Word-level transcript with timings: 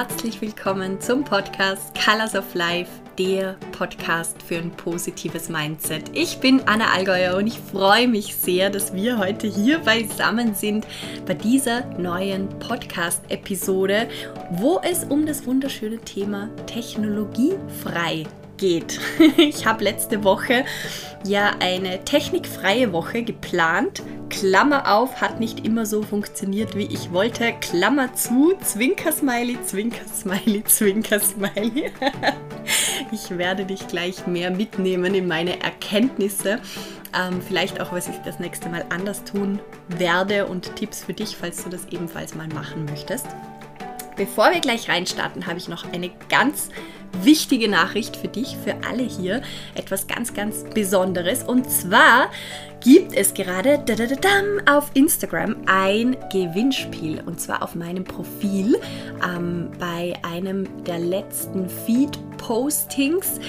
Herzlich 0.00 0.40
willkommen 0.40 0.98
zum 0.98 1.24
Podcast 1.24 1.92
Colors 1.94 2.34
of 2.34 2.54
Life, 2.54 2.90
der 3.18 3.58
Podcast 3.72 4.42
für 4.42 4.56
ein 4.56 4.70
positives 4.70 5.50
Mindset. 5.50 6.04
Ich 6.14 6.38
bin 6.38 6.62
Anna 6.64 6.86
Allgäuer 6.94 7.36
und 7.36 7.46
ich 7.46 7.58
freue 7.58 8.08
mich 8.08 8.34
sehr, 8.34 8.70
dass 8.70 8.94
wir 8.94 9.18
heute 9.18 9.46
hier 9.46 9.78
beisammen 9.80 10.54
sind 10.54 10.86
bei 11.26 11.34
dieser 11.34 11.84
neuen 11.98 12.48
Podcast-Episode, 12.60 14.08
wo 14.52 14.80
es 14.82 15.04
um 15.04 15.26
das 15.26 15.44
wunderschöne 15.44 15.98
Thema 15.98 16.48
technologiefrei 16.64 18.24
geht. 18.60 19.00
Ich 19.36 19.66
habe 19.66 19.82
letzte 19.82 20.22
Woche 20.22 20.64
ja 21.24 21.52
eine 21.60 22.04
technikfreie 22.04 22.92
Woche 22.92 23.22
geplant. 23.22 24.02
Klammer 24.28 24.94
auf, 24.94 25.20
hat 25.20 25.40
nicht 25.40 25.66
immer 25.66 25.86
so 25.86 26.02
funktioniert, 26.02 26.76
wie 26.76 26.84
ich 26.84 27.12
wollte. 27.12 27.52
Klammer 27.60 28.14
zu, 28.14 28.54
Zwinker-Smiley, 28.62 29.58
Zwinker-Smiley, 29.64 30.64
Zwinker-Smiley. 30.66 31.90
Ich 33.10 33.36
werde 33.36 33.64
dich 33.64 33.88
gleich 33.88 34.28
mehr 34.28 34.52
mitnehmen 34.52 35.14
in 35.14 35.26
meine 35.26 35.60
Erkenntnisse. 35.60 36.60
Ähm, 37.18 37.42
vielleicht 37.42 37.80
auch, 37.80 37.90
was 37.90 38.06
ich 38.06 38.16
das 38.24 38.38
nächste 38.38 38.68
Mal 38.68 38.84
anders 38.90 39.24
tun 39.24 39.58
werde 39.88 40.46
und 40.46 40.76
Tipps 40.76 41.04
für 41.04 41.14
dich, 41.14 41.36
falls 41.36 41.64
du 41.64 41.70
das 41.70 41.86
ebenfalls 41.90 42.36
mal 42.36 42.46
machen 42.48 42.84
möchtest. 42.84 43.26
Bevor 44.20 44.52
wir 44.52 44.60
gleich 44.60 44.90
reinstarten, 44.90 45.46
habe 45.46 45.56
ich 45.56 45.66
noch 45.66 45.90
eine 45.94 46.10
ganz 46.28 46.68
wichtige 47.22 47.70
Nachricht 47.70 48.18
für 48.18 48.28
dich, 48.28 48.54
für 48.62 48.74
alle 48.86 49.02
hier. 49.02 49.40
Etwas 49.74 50.08
ganz, 50.08 50.34
ganz 50.34 50.62
Besonderes. 50.74 51.42
Und 51.42 51.70
zwar 51.70 52.30
gibt 52.84 53.14
es 53.14 53.32
gerade 53.32 53.82
auf 54.66 54.90
Instagram 54.92 55.56
ein 55.64 56.18
Gewinnspiel. 56.30 57.22
Und 57.24 57.40
zwar 57.40 57.62
auf 57.62 57.74
meinem 57.74 58.04
Profil 58.04 58.78
ähm, 59.24 59.70
bei 59.78 60.12
einem 60.22 60.84
der 60.84 60.98
letzten 60.98 61.70
Feed-Postings 61.70 63.40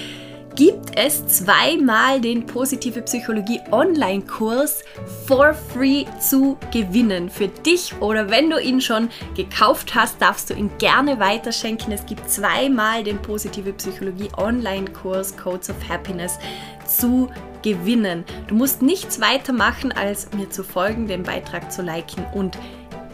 gibt 0.56 0.98
es 0.98 1.26
zweimal 1.26 2.20
den 2.20 2.46
Positive 2.46 3.00
Psychologie 3.02 3.60
Online-Kurs 3.70 4.82
for 5.26 5.54
free 5.54 6.04
zu 6.20 6.56
gewinnen. 6.72 7.30
Für 7.30 7.48
dich 7.48 7.94
oder 8.00 8.30
wenn 8.30 8.50
du 8.50 8.60
ihn 8.60 8.80
schon 8.80 9.08
gekauft 9.34 9.94
hast, 9.94 10.20
darfst 10.20 10.50
du 10.50 10.54
ihn 10.54 10.70
gerne 10.78 11.18
weiterschenken. 11.18 11.92
Es 11.92 12.04
gibt 12.04 12.28
zweimal 12.30 13.02
den 13.02 13.20
Positive 13.20 13.72
Psychologie 13.72 14.30
Online-Kurs 14.36 15.36
Codes 15.36 15.70
of 15.70 15.76
Happiness 15.88 16.38
zu 16.86 17.30
gewinnen. 17.62 18.24
Du 18.48 18.54
musst 18.54 18.82
nichts 18.82 19.20
weiter 19.20 19.52
machen, 19.52 19.92
als 19.92 20.32
mir 20.32 20.50
zu 20.50 20.64
folgen, 20.64 21.06
den 21.06 21.22
Beitrag 21.22 21.72
zu 21.72 21.82
liken 21.82 22.24
und 22.34 22.58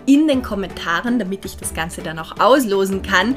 in 0.06 0.26
den 0.26 0.42
Kommentaren, 0.42 1.18
damit 1.18 1.44
ich 1.44 1.58
das 1.58 1.74
Ganze 1.74 2.02
dann 2.02 2.18
auch 2.18 2.40
auslosen 2.40 3.02
kann, 3.02 3.36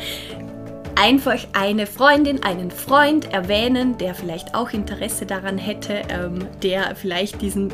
einfach 0.96 1.40
eine 1.54 1.88
Freundin, 1.88 2.44
einen 2.44 2.72
Freund 2.72 3.34
erwähnen, 3.34 3.98
der 3.98 4.16
vielleicht 4.16 4.56
auch 4.56 4.72
Interesse 4.72 5.26
daran 5.26 5.58
hätte, 5.58 6.02
ähm, 6.10 6.48
der 6.64 6.96
vielleicht 6.96 7.42
diesen 7.42 7.72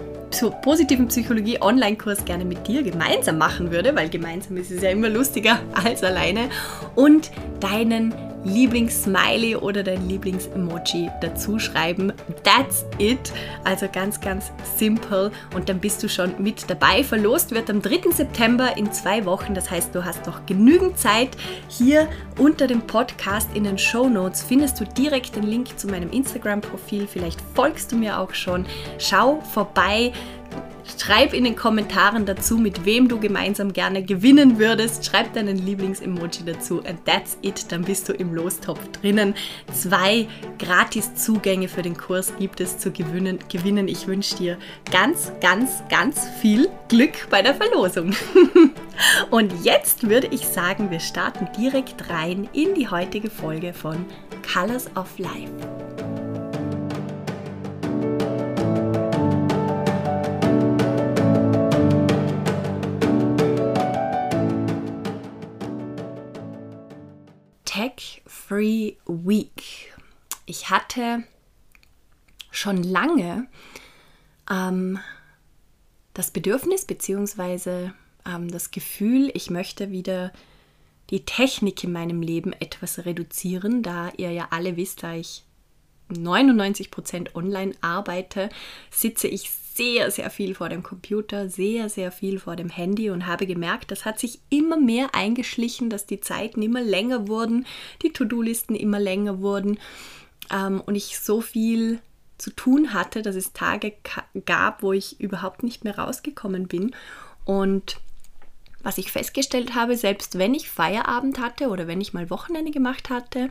positiven 0.62 1.08
Psychologie 1.08 1.62
Online-Kurs 1.62 2.26
gerne 2.26 2.46
mit 2.46 2.68
dir 2.68 2.84
gemeinsam 2.84 3.38
machen 3.38 3.72
würde, 3.72 3.96
weil 3.96 4.10
gemeinsam 4.10 4.58
ist 4.58 4.72
es 4.72 4.82
ja 4.82 4.90
immer 4.90 5.10
lustiger 5.10 5.60
als 5.84 6.04
alleine 6.04 6.50
und 6.96 7.32
deinen 7.60 8.14
Lieblings-Smiley 8.48 9.56
oder 9.58 9.84
dein 9.84 10.08
Lieblings-Emoji 10.08 11.10
dazu 11.22 11.60
schreiben. 11.60 12.14
That's 12.44 12.86
it. 12.98 13.32
Also 13.64 13.88
ganz, 13.92 14.20
ganz 14.22 14.52
simpel. 14.78 15.32
Und 15.56 15.70
dann 15.70 15.80
bist 15.80 16.02
du 16.04 16.10
schon 16.10 16.34
mit 16.40 16.70
dabei. 16.70 17.04
Verlost 17.04 17.52
wird 17.52 17.70
am 17.70 17.82
3. 17.82 18.12
September 18.12 18.78
in 18.78 18.92
zwei 18.92 19.26
Wochen. 19.26 19.54
Das 19.54 19.70
heißt, 19.70 19.94
du 19.94 20.06
hast 20.06 20.26
noch 20.26 20.46
genügend 20.46 20.98
Zeit. 20.98 21.38
Hier 21.68 22.08
unter 22.38 22.68
dem 22.68 22.82
Podcast 22.82 23.50
in 23.54 23.64
den 23.64 23.78
Show 23.78 24.08
Notes 24.10 24.44
findest 24.44 24.80
du 24.80 24.86
direkt 24.86 25.36
den 25.36 25.44
Link 25.44 25.78
zu 25.78 25.88
meinem 25.88 26.12
Instagram-Profil. 26.12 27.08
Vielleicht 27.08 27.40
folgst 27.54 27.92
du 27.92 27.98
mir 27.98 28.20
auch 28.20 28.34
schon. 28.34 28.66
Schau 28.98 29.42
vorbei. 29.54 30.14
Schreib 30.98 31.34
in 31.34 31.44
den 31.44 31.56
Kommentaren 31.56 32.26
dazu, 32.26 32.58
mit 32.58 32.86
wem 32.86 33.08
du 33.08 33.20
gemeinsam 33.20 33.74
gerne 33.74 34.04
gewinnen 34.04 34.60
würdest. 34.60 35.06
Schreib 35.06 35.34
deinen 35.34 35.58
Lieblings-Emoji 35.58 36.46
dazu 36.46 36.82
and 36.86 37.04
that's 37.06 37.38
it. 37.42 37.72
Dann 37.72 37.84
bist 37.84 38.08
du 38.10 38.14
im 38.14 38.34
Lostopf 38.34 38.80
drinnen. 39.02 39.36
Zwei 39.74 40.28
Gratis-Zugänge 40.60 41.68
für 41.68 41.82
den 41.82 41.98
Kurs 41.98 42.34
gibt 42.40 42.62
es 42.62 42.78
zu 42.78 42.92
gewinnen. 42.92 43.40
gewinnen. 43.50 43.88
Ich 43.88 44.08
wünsche 44.08 44.36
dir 44.36 44.58
ganz, 44.92 45.32
ganz, 45.42 45.84
ganz 45.90 46.28
viel 46.42 46.70
Glück 46.88 47.30
bei 47.30 47.42
der 47.42 47.56
Verlosung. 47.56 48.14
Und 49.30 49.54
jetzt 49.64 50.10
würde 50.10 50.28
ich 50.32 50.48
sagen, 50.48 50.90
wir 50.92 51.00
starten 51.00 51.48
direkt 51.58 52.10
rein 52.10 52.50
in 52.54 52.74
die 52.74 52.88
heutige 52.88 53.30
Folge 53.30 53.74
von 53.74 54.06
Colors 54.54 54.88
of 54.96 55.20
Life. 55.20 56.17
Tech-Free 67.78 68.96
Week. 69.06 69.94
Ich 70.48 70.72
hatte 70.72 71.24
schon 72.50 72.82
lange 72.82 73.48
ähm, 74.50 74.98
das 76.16 76.32
Bedürfnis 76.32 76.86
bzw. 76.86 77.92
Ähm, 78.26 78.50
das 78.50 78.72
Gefühl, 78.72 79.30
ich 79.36 79.52
möchte 79.52 79.92
wieder 79.92 80.34
die 81.12 81.24
Technik 81.24 81.84
in 81.84 81.92
meinem 81.92 82.24
Leben 82.24 82.52
etwas 82.54 83.06
reduzieren, 83.06 83.84
da 83.84 84.10
ihr 84.18 84.32
ja 84.32 84.48
alle 84.50 84.76
wisst, 84.76 85.04
da 85.04 85.14
ich 85.14 85.44
99% 86.10 87.36
online 87.36 87.76
arbeite, 87.82 88.50
sitze 88.90 89.28
ich 89.28 89.52
sehr, 89.78 90.12
sehr 90.12 90.30
viel 90.30 90.56
vor 90.56 90.70
dem 90.70 90.84
Computer, 90.84 91.50
sehr, 91.50 91.90
sehr 91.90 92.12
viel 92.12 92.40
vor 92.40 92.56
dem 92.56 92.70
Handy 92.70 93.10
und 93.10 93.26
habe 93.26 93.48
gemerkt, 93.48 93.92
das 93.92 94.04
hat 94.06 94.20
sich 94.20 94.40
immer 94.50 94.78
mehr 94.78 95.16
eingeschlichen, 95.16 95.90
dass 95.90 96.06
die 96.06 96.20
Zeiten 96.20 96.62
immer 96.62 96.82
länger 96.82 97.28
wurden, 97.28 97.66
die 98.02 98.12
To-Do-Listen 98.12 98.76
immer 98.76 99.00
länger 99.00 99.42
wurden 99.42 99.80
ähm, 100.52 100.82
und 100.86 100.96
ich 100.96 101.20
so 101.20 101.42
viel 101.42 102.00
zu 102.38 102.52
tun 102.52 102.94
hatte, 102.94 103.22
dass 103.22 103.36
es 103.36 103.54
Tage 103.54 103.94
gab, 104.46 104.84
wo 104.84 104.94
ich 104.94 105.20
überhaupt 105.20 105.64
nicht 105.64 105.84
mehr 105.84 105.98
rausgekommen 105.98 106.68
bin. 106.68 106.96
Und 107.46 108.00
was 108.84 109.00
ich 109.00 109.12
festgestellt 109.12 109.74
habe, 109.74 109.98
selbst 109.98 110.38
wenn 110.38 110.54
ich 110.54 110.70
Feierabend 110.70 111.40
hatte 111.40 111.70
oder 111.70 111.88
wenn 111.88 112.02
ich 112.02 112.14
mal 112.14 112.30
Wochenende 112.30 112.72
gemacht 112.72 113.10
hatte, 113.10 113.50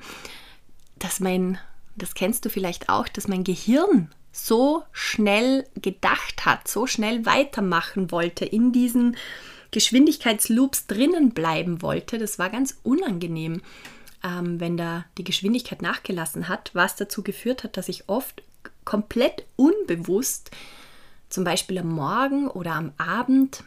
dass 0.99 1.19
mein 1.21 1.59
das 1.97 2.15
kennst 2.15 2.45
du 2.45 2.51
vielleicht 2.51 2.89
auch, 2.89 3.09
dass 3.09 3.27
mein 3.27 3.43
Gehirn 3.43 4.11
so 4.37 4.85
schnell 4.93 5.67
gedacht 5.81 6.45
hat, 6.45 6.69
so 6.69 6.87
schnell 6.87 7.25
weitermachen 7.25 8.11
wollte, 8.11 8.45
in 8.45 8.73
diesen 8.73 9.17
Geschwindigkeitsloops 9.71 10.87
drinnen 10.87 11.31
bleiben 11.31 11.83
wollte. 11.83 12.19
Das 12.19 12.39
war 12.39 12.51
ganz 12.51 12.79
unangenehm, 12.83 13.63
ähm, 14.23 14.61
wenn 14.61 14.77
da 14.77 15.05
die 15.19 15.25
Geschwindigkeit 15.25 15.83
nachgelassen 15.83 16.49
hat, 16.49 16.71
was 16.75 16.97
dazu 16.97 17.23
geführt 17.23 17.65
hat, 17.65 17.77
dass 17.77 17.89
ich 17.89 18.09
oft 18.09 18.43
komplett 18.85 19.45
unbewusst, 19.57 20.51
zum 21.29 21.45
Beispiel 21.45 21.79
am 21.79 21.89
Morgen 21.89 22.49
oder 22.49 22.75
am 22.75 22.93
Abend, 22.99 23.65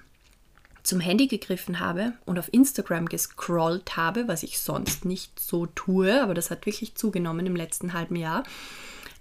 zum 0.84 1.00
Handy 1.02 1.28
gegriffen 1.28 1.80
habe 1.80 2.14
und 2.26 2.40
auf 2.40 2.52
Instagram 2.54 3.08
gescrollt 3.08 3.98
habe, 3.98 4.28
was 4.28 4.44
ich 4.44 4.60
sonst 4.60 5.06
nicht 5.06 5.40
so 5.40 5.66
tue, 5.68 6.24
aber 6.24 6.34
das 6.34 6.50
hat 6.50 6.66
wirklich 6.66 6.96
zugenommen 6.96 7.46
im 7.46 7.56
letzten 7.56 7.94
halben 7.94 8.16
Jahr. 8.16 8.44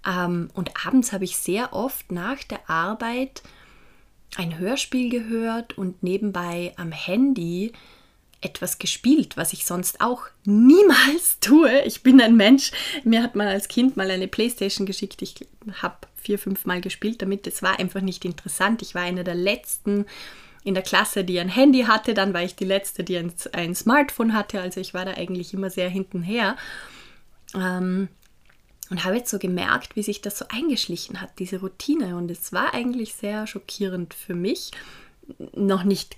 Ähm, 0.06 0.50
und 0.54 0.86
abends 0.86 1.12
habe 1.12 1.24
ich 1.24 1.36
sehr 1.36 1.72
oft 1.72 2.10
nach 2.12 2.42
der 2.44 2.68
Arbeit 2.68 3.42
ein 4.36 4.58
Hörspiel 4.58 5.08
gehört 5.10 5.76
und 5.78 6.02
nebenbei 6.02 6.72
am 6.76 6.92
Handy 6.92 7.72
etwas 8.40 8.78
gespielt, 8.78 9.36
was 9.36 9.52
ich 9.52 9.66
sonst 9.66 10.00
auch 10.00 10.22
niemals 10.44 11.38
tue. 11.40 11.82
Ich 11.82 12.02
bin 12.02 12.20
ein 12.20 12.36
Mensch, 12.36 12.70
mir 13.04 13.22
hat 13.22 13.34
man 13.34 13.48
als 13.48 13.68
Kind 13.68 13.96
mal 13.96 14.10
eine 14.10 14.28
Playstation 14.28 14.86
geschickt. 14.86 15.22
Ich 15.22 15.46
habe 15.82 15.96
vier, 16.16 16.38
fünf 16.38 16.64
Mal 16.64 16.80
gespielt 16.80 17.20
damit. 17.22 17.46
Es 17.46 17.62
war 17.62 17.78
einfach 17.78 18.00
nicht 18.00 18.24
interessant. 18.24 18.82
Ich 18.82 18.94
war 18.94 19.02
eine 19.02 19.24
der 19.24 19.34
letzten 19.34 20.06
in 20.64 20.74
der 20.74 20.82
Klasse, 20.82 21.24
die 21.24 21.40
ein 21.40 21.48
Handy 21.48 21.82
hatte. 21.82 22.14
Dann 22.14 22.34
war 22.34 22.42
ich 22.42 22.54
die 22.54 22.64
letzte, 22.64 23.02
die 23.02 23.16
ein, 23.16 23.32
ein 23.52 23.74
Smartphone 23.74 24.34
hatte. 24.34 24.60
Also 24.60 24.80
ich 24.80 24.94
war 24.94 25.04
da 25.04 25.12
eigentlich 25.14 25.54
immer 25.54 25.70
sehr 25.70 25.88
hintenher. 25.88 26.56
Ähm, 27.54 28.08
und 28.90 29.04
habe 29.04 29.16
jetzt 29.16 29.30
so 29.30 29.38
gemerkt, 29.38 29.96
wie 29.96 30.02
sich 30.02 30.20
das 30.20 30.38
so 30.38 30.46
eingeschlichen 30.48 31.20
hat, 31.20 31.38
diese 31.38 31.60
Routine. 31.60 32.16
Und 32.16 32.30
es 32.30 32.52
war 32.52 32.74
eigentlich 32.74 33.14
sehr 33.14 33.46
schockierend 33.46 34.14
für 34.14 34.34
mich. 34.34 34.70
Noch 35.54 35.84
nicht 35.84 36.16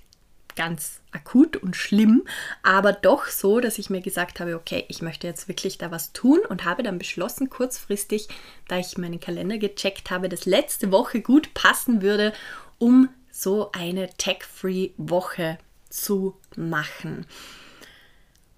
ganz 0.55 1.01
akut 1.11 1.57
und 1.57 1.75
schlimm, 1.75 2.23
aber 2.63 2.93
doch 2.93 3.27
so, 3.27 3.59
dass 3.59 3.77
ich 3.77 3.89
mir 3.89 4.01
gesagt 4.01 4.39
habe, 4.39 4.55
okay, 4.55 4.85
ich 4.89 5.01
möchte 5.01 5.27
jetzt 5.27 5.47
wirklich 5.47 5.77
da 5.77 5.91
was 5.91 6.13
tun 6.13 6.39
und 6.49 6.65
habe 6.65 6.83
dann 6.83 6.97
beschlossen, 6.97 7.49
kurzfristig, 7.49 8.27
da 8.67 8.77
ich 8.77 8.97
meinen 8.97 9.19
Kalender 9.19 9.57
gecheckt 9.57 10.11
habe, 10.11 10.29
dass 10.29 10.45
letzte 10.45 10.91
Woche 10.91 11.21
gut 11.21 11.53
passen 11.53 12.01
würde, 12.01 12.33
um 12.77 13.09
so 13.31 13.71
eine 13.71 14.09
Tech-Free-Woche 14.17 15.57
zu 15.89 16.35
machen. 16.55 17.25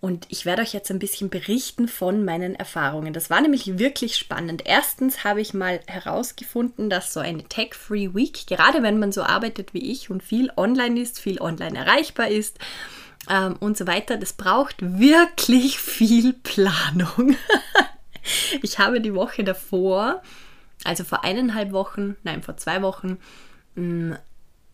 Und 0.04 0.26
ich 0.28 0.46
werde 0.46 0.64
euch 0.64 0.74
jetzt 0.74 0.92
ein 0.92 1.00
bisschen 1.00 1.30
berichten 1.30 1.88
von 1.88 2.26
meinen 2.26 2.56
Erfahrungen. 2.56 3.14
Das 3.14 3.30
war 3.30 3.40
nämlich 3.40 3.80
wirklich 3.80 4.18
spannend. 4.18 4.64
Erstens 4.66 5.24
habe 5.24 5.40
ich 5.40 5.54
mal 5.54 5.80
herausgefunden, 5.88 6.90
dass 6.90 7.14
so 7.14 7.22
eine 7.22 7.46
Tech-Free 7.46 8.14
Week, 8.14 8.46
gerade 8.46 8.84
wenn 8.84 9.00
man 9.00 9.14
so 9.14 9.24
arbeitet 9.24 9.74
wie 9.74 9.94
ich 9.94 10.10
und 10.10 10.22
viel 10.22 10.52
online 10.58 11.00
ist, 11.00 11.22
viel 11.22 11.40
online 11.40 11.80
erreichbar 11.80 12.28
ist 12.28 12.60
ähm, 13.30 13.56
und 13.62 13.78
so 13.78 13.88
weiter, 13.88 14.18
das 14.18 14.34
braucht 14.34 14.76
wirklich 14.82 15.80
viel 15.80 16.34
Planung. 16.34 17.38
ich 18.62 18.80
habe 18.80 19.00
die 19.00 19.16
Woche 19.16 19.46
davor, 19.46 20.22
also 20.84 21.06
vor 21.06 21.24
eineinhalb 21.24 21.72
Wochen, 21.72 22.18
nein, 22.24 22.44
vor 22.44 22.58
zwei 22.58 22.82
Wochen, 22.82 23.20
mh, 23.76 24.20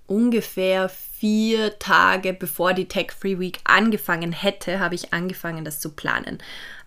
ungefähr 0.10 0.90
vier 0.90 1.78
Tage 1.80 2.34
bevor 2.34 2.74
die 2.74 2.88
Tech 2.88 3.12
Free 3.12 3.40
Week 3.40 3.60
angefangen 3.64 4.32
hätte, 4.32 4.80
habe 4.80 4.96
ich 4.96 5.14
angefangen, 5.14 5.66
das 5.66 5.80
zu 5.80 5.92
planen. 5.92 6.40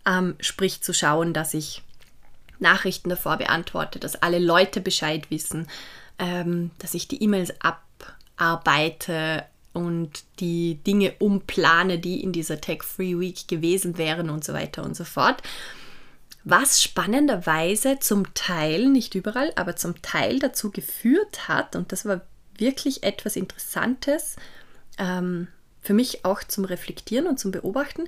Ähm, 0.06 0.36
sprich 0.40 0.82
zu 0.82 0.92
schauen, 0.92 1.32
dass 1.32 1.54
ich 1.54 1.82
Nachrichten 2.58 3.10
davor 3.10 3.36
beantworte, 3.36 3.98
dass 3.98 4.22
alle 4.22 4.38
Leute 4.38 4.80
Bescheid 4.80 5.30
wissen, 5.30 5.68
ähm, 6.18 6.70
dass 6.78 6.94
ich 6.94 7.08
die 7.08 7.22
E-Mails 7.22 7.52
abarbeite 7.60 9.44
und 9.72 10.24
die 10.40 10.76
Dinge 10.76 11.14
umplane, 11.18 11.98
die 11.98 12.22
in 12.22 12.32
dieser 12.32 12.60
Tech 12.60 12.82
Free 12.82 13.18
Week 13.18 13.48
gewesen 13.48 13.98
wären 13.98 14.30
und 14.30 14.44
so 14.44 14.52
weiter 14.52 14.82
und 14.82 14.96
so 14.96 15.04
fort. 15.04 15.42
Was 16.44 16.82
spannenderweise 16.82 17.98
zum 18.00 18.34
Teil, 18.34 18.88
nicht 18.88 19.14
überall, 19.14 19.52
aber 19.54 19.76
zum 19.76 20.02
Teil 20.02 20.40
dazu 20.40 20.70
geführt 20.70 21.48
hat, 21.48 21.76
und 21.76 21.92
das 21.92 22.04
war 22.04 22.22
wirklich 22.58 23.02
etwas 23.02 23.36
Interessantes, 23.36 24.36
ähm, 24.98 25.48
für 25.80 25.94
mich 25.94 26.24
auch 26.24 26.44
zum 26.44 26.64
Reflektieren 26.64 27.26
und 27.26 27.40
zum 27.40 27.50
Beobachten. 27.50 28.04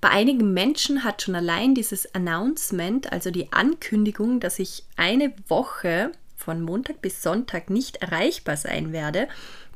Bei 0.00 0.08
einigen 0.08 0.54
Menschen 0.54 1.04
hat 1.04 1.22
schon 1.22 1.34
allein 1.34 1.74
dieses 1.74 2.14
Announcement, 2.14 3.12
also 3.12 3.30
die 3.30 3.52
Ankündigung, 3.52 4.40
dass 4.40 4.58
ich 4.58 4.84
eine 4.96 5.34
Woche 5.46 6.12
von 6.36 6.62
Montag 6.62 7.02
bis 7.02 7.22
Sonntag 7.22 7.68
nicht 7.68 7.96
erreichbar 7.96 8.56
sein 8.56 8.92
werde, 8.92 9.28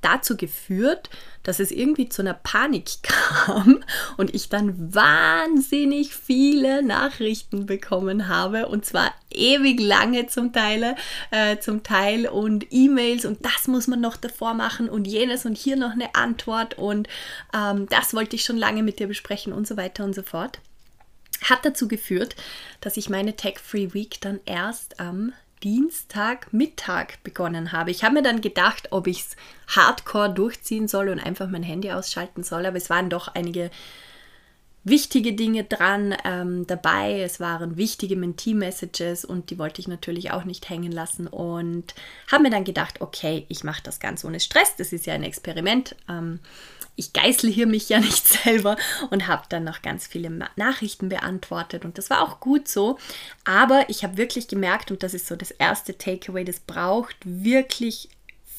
dazu 0.02 0.37
geführt, 0.37 1.08
dass 1.43 1.58
es 1.58 1.70
irgendwie 1.70 2.08
zu 2.08 2.22
einer 2.22 2.34
Panik 2.34 2.87
kam 3.02 3.82
und 4.16 4.34
ich 4.34 4.49
dann 4.49 4.94
wahnsinnig 4.94 6.14
viele 6.14 6.82
Nachrichten 6.82 7.66
bekommen 7.66 8.28
habe 8.28 8.69
und 8.69 8.84
zwar 8.84 9.12
ewig 9.31 9.81
lange 9.81 10.26
zum 10.26 10.52
Teil, 10.52 10.94
äh, 11.31 11.58
zum 11.58 11.82
Teil 11.82 12.26
und 12.26 12.66
E-Mails 12.70 13.25
und 13.25 13.44
das 13.44 13.66
muss 13.69 13.87
man 13.87 14.00
noch 14.00 14.16
davor 14.16 14.54
machen 14.54 14.88
und 14.88 15.06
jenes 15.06 15.46
und 15.46 15.56
hier 15.56 15.76
noch 15.76 15.93
eine 15.93 16.14
Antwort 16.14 16.78
und 16.78 17.08
ähm, 17.55 17.87
das 17.88 18.14
wollte 18.14 18.37
ich 18.37 18.44
schon 18.44 18.58
lange 18.58 18.82
mit 18.82 18.98
dir 18.98 19.08
besprechen 19.08 19.52
und 19.52 19.66
so 19.66 19.76
weiter 19.76 20.05
und 20.05 20.14
so 20.14 20.22
fort. 20.22 20.60
Hat 21.43 21.64
dazu 21.64 21.88
geführt, 21.88 22.37
dass 22.81 22.96
ich 22.96 23.10
meine 23.10 23.34
Tech-Free 23.34 23.94
Week 23.94 24.20
dann 24.20 24.40
erst 24.44 25.00
am 25.00 25.32
Dienstagmittag 25.62 27.19
begonnen 27.23 27.73
habe. 27.73 27.91
Ich 27.91 28.05
habe 28.05 28.14
mir 28.14 28.23
dann 28.23 28.41
gedacht, 28.41 28.88
ob 28.91 29.06
ich 29.06 29.20
es 29.20 29.37
hardcore 29.69 30.32
durchziehen 30.32 30.88
soll 30.88 31.09
und 31.09 31.20
einfach 31.20 31.49
mein 31.49 31.62
Handy 31.62 31.93
ausschalten 31.93 32.43
soll, 32.43 32.67
aber 32.67 32.76
es 32.76 32.91
waren 32.91 33.11
doch 33.11 33.29
einige 33.29 33.70
wichtige 34.84 35.32
Dinge 35.34 35.64
dran 35.64 36.14
ähm, 36.25 36.67
dabei. 36.67 37.20
Es 37.20 37.38
waren 37.38 37.76
wichtige 37.76 38.17
Mentee-Messages 38.17 39.25
und 39.25 39.50
die 39.50 39.58
wollte 39.58 39.81
ich 39.81 39.88
natürlich 39.88 40.32
auch 40.32 40.44
nicht 40.44 40.69
hängen 40.69 40.90
lassen 40.90 41.26
und 41.26 41.94
habe 42.31 42.44
mir 42.44 42.50
dann 42.50 42.64
gedacht, 42.64 43.00
okay, 43.00 43.46
ich 43.49 43.62
mache 43.62 43.82
das 43.82 44.00
ganz 44.00 44.25
ohne 44.25 44.40
Stress. 44.40 44.76
Das 44.76 44.93
ist 44.93 45.06
ja 45.06 45.14
ein 45.14 45.23
Experiment. 45.23 45.94
Ähm, 46.08 46.40
ich 46.96 47.12
geißle 47.12 47.49
hier 47.49 47.67
mich 47.67 47.88
ja 47.88 48.00
nicht 48.00 48.26
selber 48.26 48.76
und 49.11 49.29
habe 49.29 49.44
dann 49.49 49.64
noch 49.64 49.82
ganz 49.82 50.06
viele 50.06 50.31
Nachrichten 50.56 51.08
beantwortet 51.08 51.84
und 51.84 51.96
das 51.96 52.11
war 52.11 52.23
auch 52.23 52.40
gut 52.40 52.67
so. 52.67 52.99
Aber 53.44 53.84
ich 53.88 54.02
habe 54.02 54.17
wirklich 54.17 54.49
gemerkt, 54.49 54.90
und 54.90 55.02
das 55.02 55.14
ist 55.14 55.26
so 55.26 55.37
das 55.37 55.52
erste 55.52 55.96
Takeaway, 55.96 56.44
das 56.44 56.61
braucht 56.61 57.17
wirklich 57.25 58.08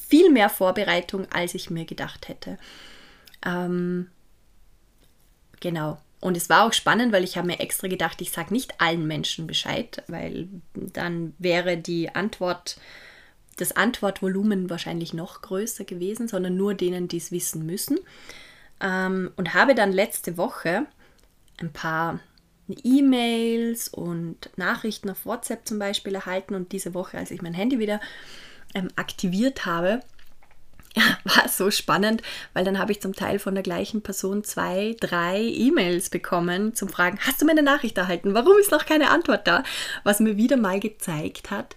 viel 0.07 0.31
mehr 0.31 0.49
Vorbereitung, 0.49 1.27
als 1.31 1.53
ich 1.53 1.69
mir 1.69 1.85
gedacht 1.85 2.27
hätte. 2.29 2.57
Ähm, 3.45 4.09
genau. 5.59 5.97
Und 6.23 6.37
es 6.37 6.49
war 6.49 6.65
auch 6.65 6.71
spannend, 6.71 7.11
weil 7.11 7.25
ich 7.25 7.35
habe 7.35 7.47
mir 7.47 7.59
extra 7.59 7.89
gedacht, 7.89 8.21
ich 8.21 8.31
sage 8.31 8.53
nicht 8.53 8.79
allen 8.79 9.05
Menschen 9.07 9.45
Bescheid, 9.45 10.03
weil 10.07 10.47
dann 10.73 11.33
wäre 11.37 11.75
die 11.75 12.15
Antwort 12.15 12.77
das 13.57 13.75
Antwortvolumen 13.75 14.69
wahrscheinlich 14.69 15.13
noch 15.13 15.41
größer 15.41 15.83
gewesen, 15.83 16.29
sondern 16.29 16.55
nur 16.55 16.75
denen, 16.75 17.09
die 17.09 17.17
es 17.17 17.33
wissen 17.33 17.65
müssen. 17.65 17.99
Ähm, 18.79 19.31
und 19.35 19.53
habe 19.53 19.75
dann 19.75 19.91
letzte 19.91 20.37
Woche 20.37 20.85
ein 21.59 21.73
paar 21.73 22.21
E-Mails 22.69 23.89
und 23.89 24.49
Nachrichten 24.55 25.09
auf 25.09 25.25
WhatsApp 25.25 25.67
zum 25.67 25.77
Beispiel 25.77 26.15
erhalten 26.15 26.55
und 26.55 26.71
diese 26.71 26.93
Woche, 26.93 27.17
als 27.17 27.31
ich 27.31 27.41
mein 27.41 27.53
Handy 27.53 27.79
wieder 27.79 27.99
ähm, 28.73 28.87
aktiviert 28.95 29.65
habe, 29.65 29.99
war 31.23 31.47
so 31.49 31.71
spannend, 31.71 32.21
weil 32.53 32.65
dann 32.65 32.79
habe 32.79 32.91
ich 32.91 33.01
zum 33.01 33.13
Teil 33.13 33.39
von 33.39 33.55
der 33.55 33.63
gleichen 33.63 34.01
Person 34.01 34.43
zwei, 34.43 34.95
drei 34.99 35.41
E-Mails 35.41 36.09
bekommen 36.09 36.75
zum 36.75 36.89
Fragen, 36.89 37.19
hast 37.21 37.41
du 37.41 37.45
meine 37.45 37.63
Nachricht 37.63 37.97
erhalten? 37.97 38.33
Warum 38.33 38.57
ist 38.59 38.71
noch 38.71 38.85
keine 38.85 39.09
Antwort 39.09 39.47
da? 39.47 39.63
Was 40.03 40.19
mir 40.19 40.37
wieder 40.37 40.57
mal 40.57 40.79
gezeigt 40.79 41.51
hat, 41.51 41.75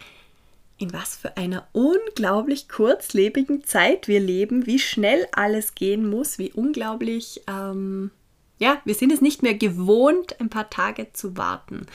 in 0.78 0.92
was 0.92 1.16
für 1.16 1.36
einer 1.36 1.66
unglaublich 1.72 2.68
kurzlebigen 2.68 3.64
Zeit 3.64 4.08
wir 4.08 4.20
leben, 4.20 4.66
wie 4.66 4.78
schnell 4.78 5.26
alles 5.32 5.74
gehen 5.74 6.08
muss, 6.08 6.38
wie 6.38 6.52
unglaublich, 6.52 7.42
ähm, 7.46 8.10
ja, 8.58 8.80
wir 8.84 8.94
sind 8.94 9.12
es 9.12 9.22
nicht 9.22 9.42
mehr 9.42 9.54
gewohnt, 9.54 10.38
ein 10.40 10.50
paar 10.50 10.68
Tage 10.68 11.12
zu 11.12 11.36
warten. 11.36 11.86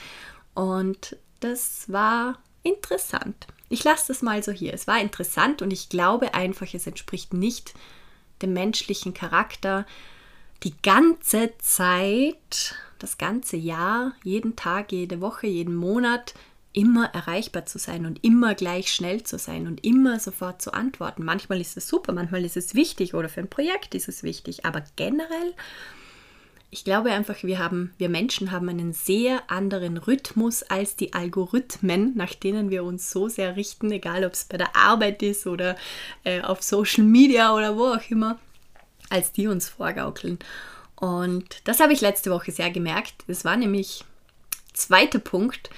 Und 0.54 1.16
das 1.40 1.90
war 1.90 2.38
interessant. 2.62 3.46
Ich 3.72 3.84
lasse 3.84 4.08
das 4.08 4.20
mal 4.20 4.42
so 4.42 4.52
hier. 4.52 4.74
Es 4.74 4.86
war 4.86 5.00
interessant 5.00 5.62
und 5.62 5.72
ich 5.72 5.88
glaube 5.88 6.34
einfach, 6.34 6.74
es 6.74 6.86
entspricht 6.86 7.32
nicht 7.32 7.72
dem 8.42 8.52
menschlichen 8.52 9.14
Charakter, 9.14 9.86
die 10.62 10.74
ganze 10.82 11.56
Zeit, 11.56 12.74
das 12.98 13.16
ganze 13.16 13.56
Jahr, 13.56 14.12
jeden 14.24 14.56
Tag, 14.56 14.92
jede 14.92 15.22
Woche, 15.22 15.46
jeden 15.46 15.74
Monat 15.74 16.34
immer 16.74 17.06
erreichbar 17.14 17.64
zu 17.64 17.78
sein 17.78 18.04
und 18.04 18.22
immer 18.22 18.54
gleich 18.54 18.92
schnell 18.92 19.22
zu 19.22 19.38
sein 19.38 19.66
und 19.66 19.82
immer 19.86 20.20
sofort 20.20 20.60
zu 20.60 20.74
antworten. 20.74 21.24
Manchmal 21.24 21.58
ist 21.62 21.78
es 21.78 21.88
super, 21.88 22.12
manchmal 22.12 22.44
ist 22.44 22.58
es 22.58 22.74
wichtig 22.74 23.14
oder 23.14 23.30
für 23.30 23.40
ein 23.40 23.48
Projekt 23.48 23.94
ist 23.94 24.06
es 24.06 24.22
wichtig, 24.22 24.66
aber 24.66 24.84
generell, 24.96 25.54
ich 26.74 26.84
glaube 26.84 27.12
einfach, 27.12 27.42
wir 27.42 27.58
haben, 27.58 27.92
wir 27.98 28.08
Menschen 28.08 28.50
haben 28.50 28.70
einen 28.70 28.94
sehr 28.94 29.42
anderen 29.50 29.98
Rhythmus 29.98 30.62
als 30.62 30.96
die 30.96 31.12
Algorithmen, 31.12 32.16
nach 32.16 32.34
denen 32.34 32.70
wir 32.70 32.82
uns 32.82 33.10
so 33.10 33.28
sehr 33.28 33.56
richten, 33.56 33.92
egal 33.92 34.24
ob 34.24 34.32
es 34.32 34.44
bei 34.44 34.56
der 34.56 34.74
Arbeit 34.74 35.22
ist 35.22 35.46
oder 35.46 35.76
äh, 36.24 36.40
auf 36.40 36.62
Social 36.62 37.04
Media 37.04 37.54
oder 37.54 37.76
wo 37.76 37.88
auch 37.88 38.10
immer, 38.10 38.38
als 39.10 39.32
die 39.32 39.48
uns 39.48 39.68
vorgaukeln. 39.68 40.38
Und 40.96 41.60
das 41.64 41.78
habe 41.78 41.92
ich 41.92 42.00
letzte 42.00 42.30
Woche 42.30 42.52
sehr 42.52 42.70
gemerkt. 42.70 43.16
Das 43.26 43.44
war 43.44 43.58
nämlich 43.58 44.06
zweiter 44.72 45.18
Punkt, 45.18 45.68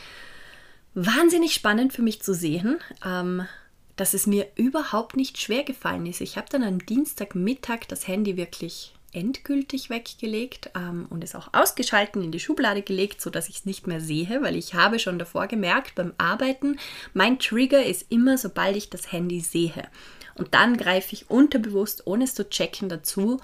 wahnsinnig 0.95 1.55
spannend 1.55 1.93
für 1.93 2.03
mich 2.03 2.23
zu 2.23 2.33
sehen, 2.33 2.79
ähm, 3.05 3.49
dass 3.97 4.15
es 4.15 4.29
mir 4.29 4.47
überhaupt 4.55 5.17
nicht 5.17 5.39
schwer 5.39 5.65
gefallen 5.65 6.07
ist. 6.07 6.21
Ich 6.21 6.37
habe 6.37 6.47
dann 6.51 6.63
am 6.63 6.87
Dienstagmittag 6.87 7.81
das 7.89 8.07
Handy 8.07 8.37
wirklich 8.37 8.95
endgültig 9.15 9.91
weggelegt 9.91 10.71
ähm, 10.75 11.07
und 11.11 11.25
es 11.25 11.35
auch 11.35 11.49
ausgeschalten 11.53 12.23
in 12.23 12.33
die 12.33 12.41
Schublade 12.41 12.83
gelegt, 12.83 13.21
sodass 13.21 13.49
ich 13.49 13.57
es 13.57 13.65
nicht 13.65 13.87
mehr 13.87 14.01
sehe, 14.01 14.43
weil 14.43 14.57
ich 14.57 14.75
habe 14.75 14.99
schon 14.99 15.19
davor 15.19 15.47
gemerkt 15.47 15.95
beim 15.95 16.13
Arbeiten, 16.19 16.79
mein 17.13 17.39
Trigger 17.39 17.85
ist 17.85 18.11
immer, 18.11 18.37
sobald 18.39 18.77
ich 18.77 18.91
das 18.91 19.13
Handy 19.13 19.41
sehe. 19.41 19.89
Und 20.35 20.55
dann 20.55 20.77
greife 20.77 21.13
ich 21.13 21.31
unterbewusst, 21.31 22.07
ohne 22.07 22.25
es 22.25 22.35
zu 22.35 22.49
checken, 22.49 22.89
dazu 22.89 23.41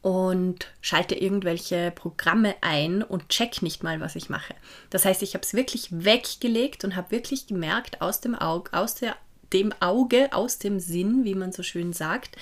und 0.00 0.72
schalte 0.80 1.14
irgendwelche 1.14 1.90
Programme 1.90 2.54
ein 2.60 3.02
und 3.02 3.28
check 3.28 3.62
nicht 3.62 3.82
mal, 3.82 4.00
was 4.00 4.16
ich 4.16 4.28
mache. 4.28 4.54
Das 4.90 5.04
heißt, 5.04 5.22
ich 5.22 5.34
habe 5.34 5.44
es 5.44 5.54
wirklich 5.54 5.88
weggelegt 5.90 6.84
und 6.84 6.96
habe 6.96 7.10
wirklich 7.10 7.46
gemerkt, 7.46 8.00
aus 8.00 8.20
dem 8.20 8.34
Auge, 8.34 8.72
aus 8.72 8.94
der, 8.94 9.16
dem 9.52 9.72
Auge, 9.80 10.32
aus 10.32 10.58
dem 10.58 10.78
Sinn, 10.80 11.24
wie 11.24 11.34
man 11.34 11.52
so 11.52 11.62
schön 11.62 11.92
sagt, 11.92 12.36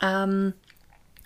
ähm, 0.00 0.54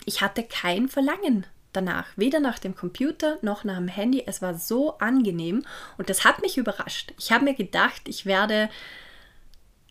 ich 0.07 0.21
hatte 0.21 0.41
kein 0.41 0.87
Verlangen 0.87 1.45
danach, 1.73 2.07
weder 2.15 2.39
nach 2.39 2.59
dem 2.59 2.75
Computer 2.75 3.37
noch 3.41 3.63
nach 3.63 3.77
dem 3.77 3.89
Handy. 3.89 4.23
Es 4.25 4.41
war 4.41 4.55
so 4.55 4.97
angenehm 4.97 5.63
und 5.97 6.09
das 6.09 6.23
hat 6.23 6.41
mich 6.41 6.57
überrascht. 6.57 7.13
Ich 7.19 7.31
habe 7.31 7.43
mir 7.43 7.53
gedacht, 7.53 8.03
ich 8.07 8.25
werde 8.25 8.69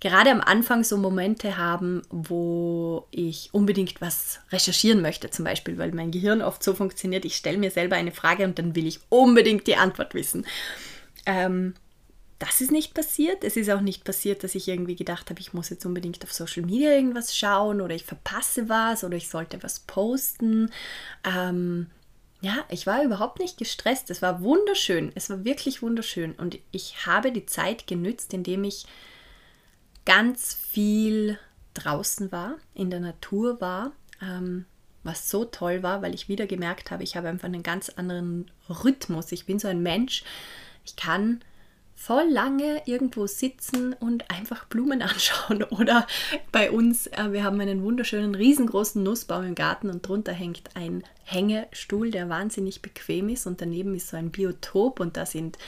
gerade 0.01 0.31
am 0.31 0.41
Anfang 0.41 0.85
so 0.85 0.97
Momente 0.97 1.59
haben, 1.59 2.03
wo 2.11 3.07
ich 3.11 3.51
unbedingt 3.53 4.01
was 4.01 4.41
recherchieren 4.51 5.03
möchte, 5.03 5.31
zum 5.31 5.45
Beispiel, 5.45 5.79
weil 5.79 5.93
mein 5.93 6.11
Gehirn 6.11 6.43
oft 6.43 6.63
so 6.63 6.75
funktioniert, 6.75 7.25
ich 7.25 7.37
stelle 7.37 7.59
mir 7.59 7.71
selber 7.71 7.97
eine 7.97 8.13
Frage 8.13 8.45
und 8.45 8.59
dann 8.59 8.75
will 8.75 8.87
ich 8.87 9.01
unbedingt 9.11 9.67
die 9.67 9.77
Antwort 9.77 10.15
wissen. 10.15 10.47
Ähm, 11.27 11.75
das 12.39 12.61
ist 12.61 12.71
nicht 12.71 12.95
passiert. 12.95 13.45
Es 13.45 13.57
ist 13.57 13.71
auch 13.71 13.81
nicht 13.81 14.05
passiert, 14.05 14.45
dass 14.45 14.55
ich 14.55 14.69
irgendwie 14.69 14.97
gedacht 14.97 15.31
habe, 15.31 15.41
ich 15.41 15.55
muss 15.55 15.71
jetzt 15.71 15.87
unbedingt 15.87 16.23
auf 16.23 16.33
Social 16.33 16.65
Media 16.65 16.91
irgendwas 16.91 17.37
schauen 17.37 17.81
oder 17.81 17.95
ich 17.95 18.05
verpasse 18.05 18.69
was 18.69 19.05
oder 19.05 19.17
ich 19.17 19.29
sollte 19.29 19.63
was 19.63 19.81
posten. 19.81 20.71
Ähm, 21.25 21.87
ja, 22.43 22.65
ich 22.69 22.87
war 22.87 23.03
überhaupt 23.03 23.39
nicht 23.39 23.57
gestresst. 23.57 24.11
Es 24.11 24.21
war 24.21 24.43
wunderschön. 24.43 25.13
Es 25.15 25.31
war 25.31 25.45
wirklich 25.45 25.81
wunderschön. 25.81 26.33
Und 26.33 26.59
ich 26.73 27.07
habe 27.07 27.33
die 27.33 27.47
Zeit 27.47 27.87
genützt, 27.87 28.35
indem 28.35 28.65
ich 28.65 28.87
ganz 30.05 30.55
viel 30.55 31.39
draußen 31.75 32.31
war, 32.33 32.57
in 32.75 32.91
der 32.91 33.01
Natur 33.01 33.61
war, 33.61 33.93
ähm, 34.23 34.67
was 35.03 35.31
so 35.31 35.45
toll 35.45 35.83
war, 35.83 36.03
weil 36.03 36.15
ich 36.15 36.29
wieder 36.29 36.47
gemerkt 36.47 36.91
habe, 36.91 37.03
ich 37.03 37.17
habe 37.17 37.29
einfach 37.29 37.47
einen 37.47 37.63
ganz 37.63 37.89
anderen 37.91 38.51
Rhythmus. 38.69 39.33
Ich 39.33 39.47
bin 39.47 39.59
so 39.59 39.69
ein 39.69 39.83
Mensch, 39.83 40.25
ich 40.85 40.97
kann 40.97 41.41
voll 41.97 42.29
lange 42.31 42.83
irgendwo 42.85 43.27
sitzen 43.27 43.95
und 43.95 44.31
einfach 44.31 44.67
Blumen 44.67 45.03
anschauen. 45.03 45.65
Oder 45.65 46.07
bei 46.53 46.71
uns, 46.71 47.09
äh, 47.09 47.33
wir 47.33 47.43
haben 47.43 47.61
einen 47.61 47.83
wunderschönen, 47.83 48.35
riesengroßen 48.35 49.03
Nussbaum 49.03 49.45
im 49.45 49.55
Garten 49.55 49.91
und 49.91 50.07
drunter 50.07 50.33
hängt 50.33 50.71
ein 50.75 51.03
Hängestuhl, 51.25 52.13
der 52.13 52.29
wahnsinnig 52.29 52.83
bequem 52.83 53.31
ist 53.31 53.47
und 53.47 53.61
daneben 53.61 53.97
ist 53.97 54.09
so 54.09 54.17
ein 54.17 54.31
Biotop 54.31 55.01
und 55.01 55.17
da 55.17 55.27
sind 55.27 55.59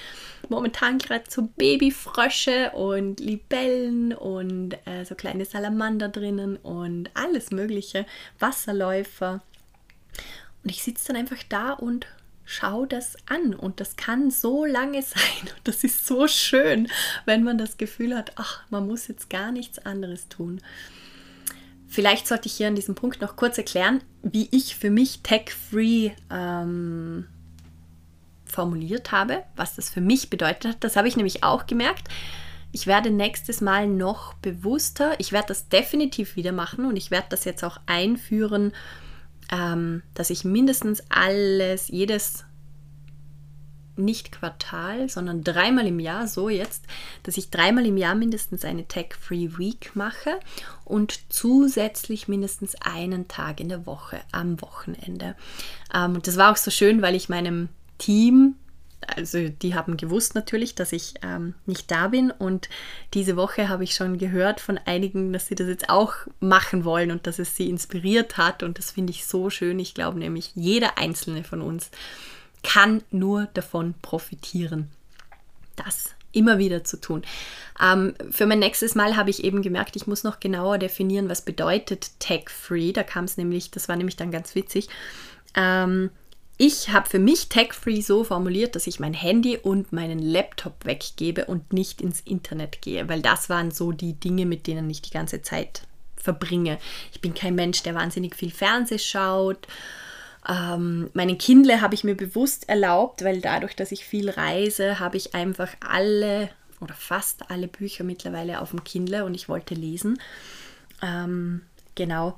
momentan 0.48 0.98
gerade 0.98 1.24
so 1.28 1.48
Babyfrösche 1.56 2.70
und 2.70 3.18
Libellen 3.18 4.12
und 4.12 4.74
äh, 4.86 5.04
so 5.04 5.16
kleine 5.16 5.46
Salamander 5.46 6.08
drinnen 6.08 6.56
und 6.58 7.10
alles 7.14 7.50
mögliche, 7.50 8.06
Wasserläufer. 8.38 9.42
Und 10.62 10.70
ich 10.70 10.82
sitze 10.82 11.08
dann 11.08 11.16
einfach 11.16 11.42
da 11.48 11.72
und 11.72 12.06
schau 12.50 12.86
das 12.86 13.14
an 13.26 13.54
und 13.54 13.78
das 13.78 13.96
kann 13.96 14.30
so 14.30 14.64
lange 14.64 15.02
sein 15.02 15.42
und 15.42 15.60
das 15.64 15.84
ist 15.84 16.06
so 16.06 16.26
schön, 16.26 16.88
wenn 17.26 17.44
man 17.44 17.58
das 17.58 17.76
Gefühl 17.76 18.16
hat, 18.16 18.32
ach, 18.36 18.62
man 18.70 18.86
muss 18.86 19.06
jetzt 19.06 19.28
gar 19.28 19.52
nichts 19.52 19.78
anderes 19.78 20.28
tun. 20.28 20.60
Vielleicht 21.86 22.26
sollte 22.26 22.48
ich 22.48 22.54
hier 22.54 22.68
an 22.68 22.74
diesem 22.74 22.94
Punkt 22.94 23.20
noch 23.20 23.36
kurz 23.36 23.58
erklären, 23.58 24.02
wie 24.22 24.48
ich 24.50 24.76
für 24.76 24.90
mich 24.90 25.20
Tech-Free 25.22 26.12
ähm, 26.30 27.26
formuliert 28.44 29.12
habe, 29.12 29.44
was 29.56 29.74
das 29.74 29.90
für 29.90 30.00
mich 30.00 30.30
bedeutet 30.30 30.72
hat. 30.72 30.84
Das 30.84 30.96
habe 30.96 31.08
ich 31.08 31.16
nämlich 31.16 31.44
auch 31.44 31.66
gemerkt. 31.66 32.08
Ich 32.72 32.86
werde 32.86 33.10
nächstes 33.10 33.60
Mal 33.60 33.88
noch 33.88 34.34
bewusster. 34.34 35.14
Ich 35.18 35.32
werde 35.32 35.48
das 35.48 35.68
definitiv 35.68 36.36
wieder 36.36 36.52
machen 36.52 36.86
und 36.86 36.96
ich 36.96 37.10
werde 37.10 37.28
das 37.30 37.44
jetzt 37.44 37.64
auch 37.64 37.78
einführen, 37.86 38.72
ähm, 39.50 40.02
dass 40.14 40.30
ich 40.30 40.44
mindestens 40.44 41.02
alles, 41.08 41.88
jedes 41.88 42.44
nicht 43.98 44.32
Quartal, 44.32 45.08
sondern 45.08 45.42
dreimal 45.42 45.86
im 45.86 46.00
Jahr, 46.00 46.28
so 46.28 46.48
jetzt, 46.48 46.84
dass 47.24 47.36
ich 47.36 47.50
dreimal 47.50 47.84
im 47.84 47.96
Jahr 47.96 48.14
mindestens 48.14 48.64
eine 48.64 48.86
Tech-Free 48.86 49.58
Week 49.58 49.90
mache 49.94 50.38
und 50.84 51.20
zusätzlich 51.28 52.28
mindestens 52.28 52.76
einen 52.80 53.28
Tag 53.28 53.60
in 53.60 53.68
der 53.68 53.86
Woche 53.86 54.20
am 54.32 54.60
Wochenende. 54.62 55.34
Ähm, 55.92 56.14
und 56.14 56.26
das 56.26 56.36
war 56.36 56.52
auch 56.52 56.56
so 56.56 56.70
schön, 56.70 57.02
weil 57.02 57.14
ich 57.14 57.28
meinem 57.28 57.68
Team 57.98 58.54
also 59.06 59.48
die 59.48 59.74
haben 59.74 59.96
gewusst 59.96 60.34
natürlich, 60.34 60.74
dass 60.74 60.92
ich 60.92 61.14
ähm, 61.22 61.54
nicht 61.66 61.90
da 61.90 62.08
bin 62.08 62.30
und 62.30 62.68
diese 63.14 63.36
Woche 63.36 63.68
habe 63.68 63.84
ich 63.84 63.94
schon 63.94 64.18
gehört 64.18 64.60
von 64.60 64.78
einigen, 64.78 65.32
dass 65.32 65.46
sie 65.46 65.54
das 65.54 65.68
jetzt 65.68 65.88
auch 65.88 66.14
machen 66.40 66.84
wollen 66.84 67.10
und 67.10 67.26
dass 67.26 67.38
es 67.38 67.56
sie 67.56 67.68
inspiriert 67.68 68.36
hat 68.36 68.62
und 68.62 68.78
das 68.78 68.90
finde 68.90 69.12
ich 69.12 69.26
so 69.26 69.50
schön. 69.50 69.78
Ich 69.78 69.94
glaube 69.94 70.18
nämlich, 70.18 70.52
jeder 70.54 70.98
einzelne 70.98 71.44
von 71.44 71.62
uns 71.62 71.90
kann 72.62 73.02
nur 73.10 73.46
davon 73.54 73.94
profitieren. 74.02 74.88
Das 75.76 76.14
immer 76.32 76.58
wieder 76.58 76.84
zu 76.84 77.00
tun. 77.00 77.22
Ähm, 77.80 78.14
für 78.30 78.46
mein 78.46 78.58
nächstes 78.58 78.94
Mal 78.94 79.16
habe 79.16 79.30
ich 79.30 79.44
eben 79.44 79.62
gemerkt, 79.62 79.96
ich 79.96 80.06
muss 80.06 80.24
noch 80.24 80.40
genauer 80.40 80.78
definieren, 80.78 81.28
was 81.28 81.42
bedeutet 81.42 82.10
Tech-Free. 82.18 82.92
Da 82.92 83.02
kam 83.02 83.24
es 83.24 83.36
nämlich, 83.36 83.70
das 83.70 83.88
war 83.88 83.96
nämlich 83.96 84.16
dann 84.16 84.30
ganz 84.30 84.54
witzig. 84.54 84.88
Ähm, 85.54 86.10
ich 86.58 86.90
habe 86.90 87.08
für 87.08 87.20
mich 87.20 87.48
Tech-Free 87.48 88.00
so 88.00 88.24
formuliert, 88.24 88.74
dass 88.74 88.88
ich 88.88 88.98
mein 88.98 89.14
Handy 89.14 89.56
und 89.56 89.92
meinen 89.92 90.18
Laptop 90.18 90.84
weggebe 90.84 91.44
und 91.44 91.72
nicht 91.72 92.00
ins 92.00 92.20
Internet 92.20 92.82
gehe, 92.82 93.08
weil 93.08 93.22
das 93.22 93.48
waren 93.48 93.70
so 93.70 93.92
die 93.92 94.14
Dinge, 94.14 94.44
mit 94.44 94.66
denen 94.66 94.90
ich 94.90 95.00
die 95.00 95.12
ganze 95.12 95.40
Zeit 95.40 95.82
verbringe. 96.16 96.78
Ich 97.12 97.20
bin 97.20 97.32
kein 97.32 97.54
Mensch, 97.54 97.84
der 97.84 97.94
wahnsinnig 97.94 98.34
viel 98.34 98.50
Fernseh 98.50 98.98
schaut. 98.98 99.68
Ähm, 100.48 101.10
meine 101.14 101.36
Kindle 101.36 101.80
habe 101.80 101.94
ich 101.94 102.02
mir 102.02 102.16
bewusst 102.16 102.68
erlaubt, 102.68 103.22
weil 103.22 103.40
dadurch, 103.40 103.76
dass 103.76 103.92
ich 103.92 104.04
viel 104.04 104.28
reise, 104.28 104.98
habe 104.98 105.16
ich 105.16 105.36
einfach 105.36 105.70
alle 105.80 106.50
oder 106.80 106.94
fast 106.94 107.50
alle 107.50 107.68
Bücher 107.68 108.02
mittlerweile 108.02 108.60
auf 108.60 108.70
dem 108.70 108.82
Kindle 108.82 109.24
und 109.24 109.34
ich 109.34 109.48
wollte 109.48 109.74
lesen. 109.74 110.20
Ähm, 111.02 111.62
genau. 111.94 112.36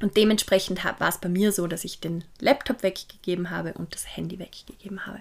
Und 0.00 0.16
dementsprechend 0.16 0.84
war 0.84 1.08
es 1.08 1.18
bei 1.18 1.28
mir 1.28 1.52
so, 1.52 1.66
dass 1.66 1.84
ich 1.84 2.00
den 2.00 2.24
Laptop 2.38 2.82
weggegeben 2.82 3.50
habe 3.50 3.74
und 3.74 3.94
das 3.94 4.16
Handy 4.16 4.38
weggegeben 4.38 5.06
habe. 5.06 5.20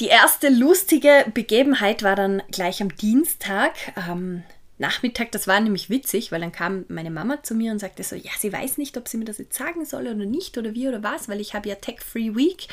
Die 0.00 0.06
erste 0.06 0.48
lustige 0.48 1.26
Begebenheit 1.34 2.02
war 2.02 2.16
dann 2.16 2.42
gleich 2.50 2.82
am 2.82 2.96
Dienstag. 2.96 3.72
Ähm, 3.96 4.42
Nachmittag, 4.76 5.30
das 5.30 5.46
war 5.46 5.60
nämlich 5.60 5.88
witzig, 5.88 6.32
weil 6.32 6.40
dann 6.40 6.50
kam 6.50 6.84
meine 6.88 7.10
Mama 7.10 7.42
zu 7.42 7.54
mir 7.54 7.70
und 7.70 7.78
sagte 7.78 8.02
so, 8.02 8.16
ja, 8.16 8.32
sie 8.38 8.52
weiß 8.52 8.76
nicht, 8.76 8.96
ob 8.96 9.06
sie 9.06 9.18
mir 9.18 9.24
das 9.24 9.38
jetzt 9.38 9.56
sagen 9.56 9.84
soll 9.84 10.08
oder 10.08 10.14
nicht 10.26 10.58
oder 10.58 10.74
wie 10.74 10.88
oder 10.88 11.02
was, 11.02 11.28
weil 11.28 11.40
ich 11.40 11.54
habe 11.54 11.68
ja 11.68 11.76
Tech-Free 11.76 12.34
Week, 12.34 12.66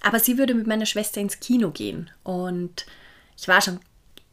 aber 0.00 0.18
sie 0.18 0.38
würde 0.38 0.54
mit 0.54 0.66
meiner 0.66 0.86
Schwester 0.86 1.20
ins 1.20 1.38
Kino 1.38 1.72
gehen 1.72 2.10
und 2.22 2.86
ich 3.36 3.48
war 3.48 3.60
schon 3.60 3.80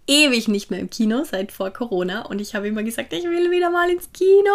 ewig 0.08 0.48
nicht 0.48 0.70
mehr 0.70 0.80
im 0.80 0.90
Kino 0.90 1.24
seit 1.24 1.52
vor 1.52 1.72
Corona 1.72 2.24
und 2.24 2.42
ich 2.42 2.56
habe 2.56 2.68
immer 2.68 2.84
gesagt, 2.84 3.14
ich 3.14 3.24
will 3.24 3.52
wieder 3.52 3.70
mal 3.70 3.90
ins 3.90 4.12
Kino. 4.12 4.52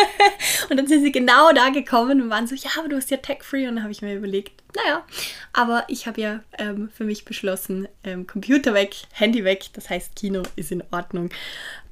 und 0.70 0.76
dann 0.76 0.86
sind 0.88 1.02
sie 1.02 1.12
genau 1.12 1.52
da 1.52 1.68
gekommen 1.68 2.20
und 2.20 2.30
waren 2.30 2.46
so, 2.46 2.54
ja, 2.54 2.70
aber 2.78 2.88
du 2.88 2.96
hast 2.96 3.10
ja 3.10 3.18
Tech-Free 3.18 3.68
und 3.68 3.76
dann 3.76 3.84
habe 3.84 3.92
ich 3.92 4.02
mir 4.02 4.16
überlegt, 4.16 4.62
naja, 4.74 5.04
aber 5.52 5.84
ich 5.88 6.06
habe 6.06 6.20
ja 6.20 6.40
ähm, 6.58 6.90
für 6.92 7.04
mich 7.04 7.24
beschlossen, 7.24 7.86
ähm, 8.02 8.26
Computer 8.26 8.74
weg, 8.74 8.96
Handy 9.12 9.44
weg, 9.44 9.66
das 9.74 9.88
heißt 9.88 10.16
Kino 10.16 10.42
ist 10.56 10.72
in 10.72 10.82
Ordnung, 10.90 11.30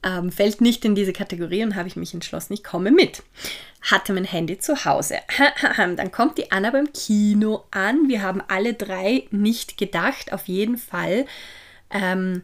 ähm, 0.03 0.33
fällt 0.33 0.61
nicht 0.61 0.85
in 0.85 0.95
diese 0.95 1.13
Kategorie 1.13 1.63
und 1.63 1.77
habe 1.77 1.87
ich 1.87 1.97
mich 1.97 2.15
entschlossen, 2.15 2.55
ich 2.55 2.65
komme 2.65 2.91
mit. 2.91 3.23
Hatte 3.83 4.13
mein 4.13 4.25
Handy 4.25 4.59
zu 4.59 4.85
Hause. 4.85 5.19
Dann 5.77 6.13
kommt 6.13 6.39
die 6.39 6.53
Anna 6.53 6.71
beim 6.71 6.93
Kino 6.93 7.65
an. 7.71 8.09
Wir 8.09 8.23
haben 8.23 8.43
alle 8.49 8.75
drei 8.75 9.27
nicht 9.31 9.79
gedacht, 9.79 10.33
auf 10.33 10.49
jeden 10.49 10.77
Fall. 10.77 11.27
Ähm, 11.91 12.43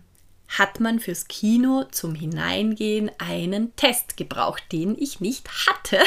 hat 0.49 0.81
man 0.81 1.01
fürs 1.01 1.29
Kino 1.29 1.85
zum 1.91 2.15
Hineingehen 2.15 3.11
einen 3.19 3.75
Test 3.77 4.17
gebraucht, 4.17 4.65
den 4.73 4.97
ich 4.99 5.21
nicht 5.21 5.49
hatte. 5.67 5.99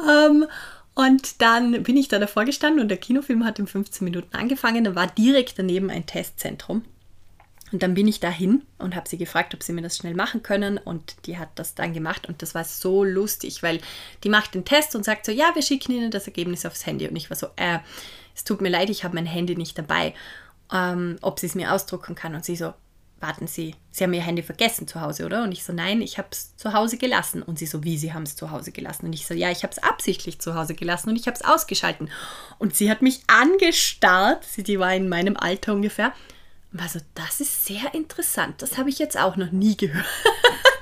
ähm, 0.00 0.46
und 0.94 1.42
dann 1.42 1.82
bin 1.82 1.96
ich 1.96 2.08
da 2.08 2.18
davor 2.18 2.44
gestanden 2.44 2.80
und 2.80 2.88
der 2.88 2.98
Kinofilm 2.98 3.44
hat 3.44 3.58
in 3.58 3.66
15 3.66 4.04
Minuten 4.04 4.34
angefangen. 4.36 4.84
Da 4.84 4.94
war 4.94 5.08
direkt 5.08 5.58
daneben 5.58 5.90
ein 5.90 6.06
Testzentrum. 6.06 6.84
Und 7.72 7.82
dann 7.82 7.94
bin 7.94 8.06
ich 8.06 8.20
dahin 8.20 8.62
und 8.78 8.94
habe 8.94 9.08
sie 9.08 9.18
gefragt, 9.18 9.52
ob 9.52 9.64
sie 9.64 9.72
mir 9.72 9.82
das 9.82 9.96
schnell 9.96 10.14
machen 10.14 10.44
können. 10.44 10.78
Und 10.78 11.16
die 11.26 11.38
hat 11.38 11.48
das 11.56 11.74
dann 11.74 11.92
gemacht. 11.92 12.28
Und 12.28 12.40
das 12.40 12.54
war 12.54 12.62
so 12.62 13.02
lustig, 13.02 13.64
weil 13.64 13.80
die 14.22 14.28
macht 14.28 14.54
den 14.54 14.64
Test 14.64 14.94
und 14.94 15.04
sagt 15.04 15.26
so, 15.26 15.32
ja, 15.32 15.50
wir 15.54 15.62
schicken 15.62 15.90
Ihnen 15.90 16.12
das 16.12 16.28
Ergebnis 16.28 16.64
aufs 16.64 16.86
Handy. 16.86 17.08
Und 17.08 17.16
ich 17.16 17.30
war 17.30 17.36
so, 17.36 17.48
äh, 17.56 17.80
es 18.36 18.44
tut 18.44 18.60
mir 18.60 18.68
leid, 18.68 18.90
ich 18.90 19.02
habe 19.02 19.16
mein 19.16 19.26
Handy 19.26 19.56
nicht 19.56 19.76
dabei 19.76 20.14
ähm, 20.74 21.16
ob 21.22 21.38
sie 21.38 21.46
es 21.46 21.54
mir 21.54 21.72
ausdrucken 21.72 22.14
kann. 22.14 22.34
Und 22.34 22.44
sie 22.44 22.56
so, 22.56 22.74
warten 23.20 23.46
Sie, 23.46 23.74
Sie 23.90 24.04
haben 24.04 24.12
Ihr 24.12 24.22
Handy 24.22 24.42
vergessen 24.42 24.86
zu 24.86 25.00
Hause, 25.00 25.24
oder? 25.24 25.44
Und 25.44 25.52
ich 25.52 25.64
so, 25.64 25.72
nein, 25.72 26.02
ich 26.02 26.18
habe 26.18 26.28
es 26.30 26.56
zu 26.56 26.74
Hause 26.74 26.98
gelassen. 26.98 27.42
Und 27.42 27.58
sie 27.58 27.66
so, 27.66 27.82
wie, 27.82 27.96
Sie 27.96 28.12
haben 28.12 28.24
es 28.24 28.36
zu 28.36 28.50
Hause 28.50 28.70
gelassen? 28.70 29.06
Und 29.06 29.14
ich 29.14 29.26
so, 29.26 29.32
ja, 29.32 29.50
ich 29.50 29.62
habe 29.62 29.72
es 29.72 29.82
absichtlich 29.82 30.40
zu 30.40 30.54
Hause 30.54 30.74
gelassen 30.74 31.08
und 31.08 31.16
ich 31.16 31.26
habe 31.26 31.36
es 31.36 31.44
ausgeschalten. 31.44 32.10
Und 32.58 32.76
sie 32.76 32.90
hat 32.90 33.00
mich 33.00 33.22
angestarrt, 33.26 34.44
sie, 34.44 34.62
die 34.62 34.78
war 34.78 34.94
in 34.94 35.08
meinem 35.08 35.36
Alter 35.36 35.72
ungefähr. 35.72 36.12
Und 36.72 36.80
war 36.80 36.88
so, 36.88 37.00
das 37.14 37.40
ist 37.40 37.64
sehr 37.64 37.94
interessant, 37.94 38.60
das 38.60 38.76
habe 38.76 38.90
ich 38.90 38.98
jetzt 38.98 39.18
auch 39.18 39.36
noch 39.36 39.52
nie 39.52 39.76
gehört. 39.76 40.04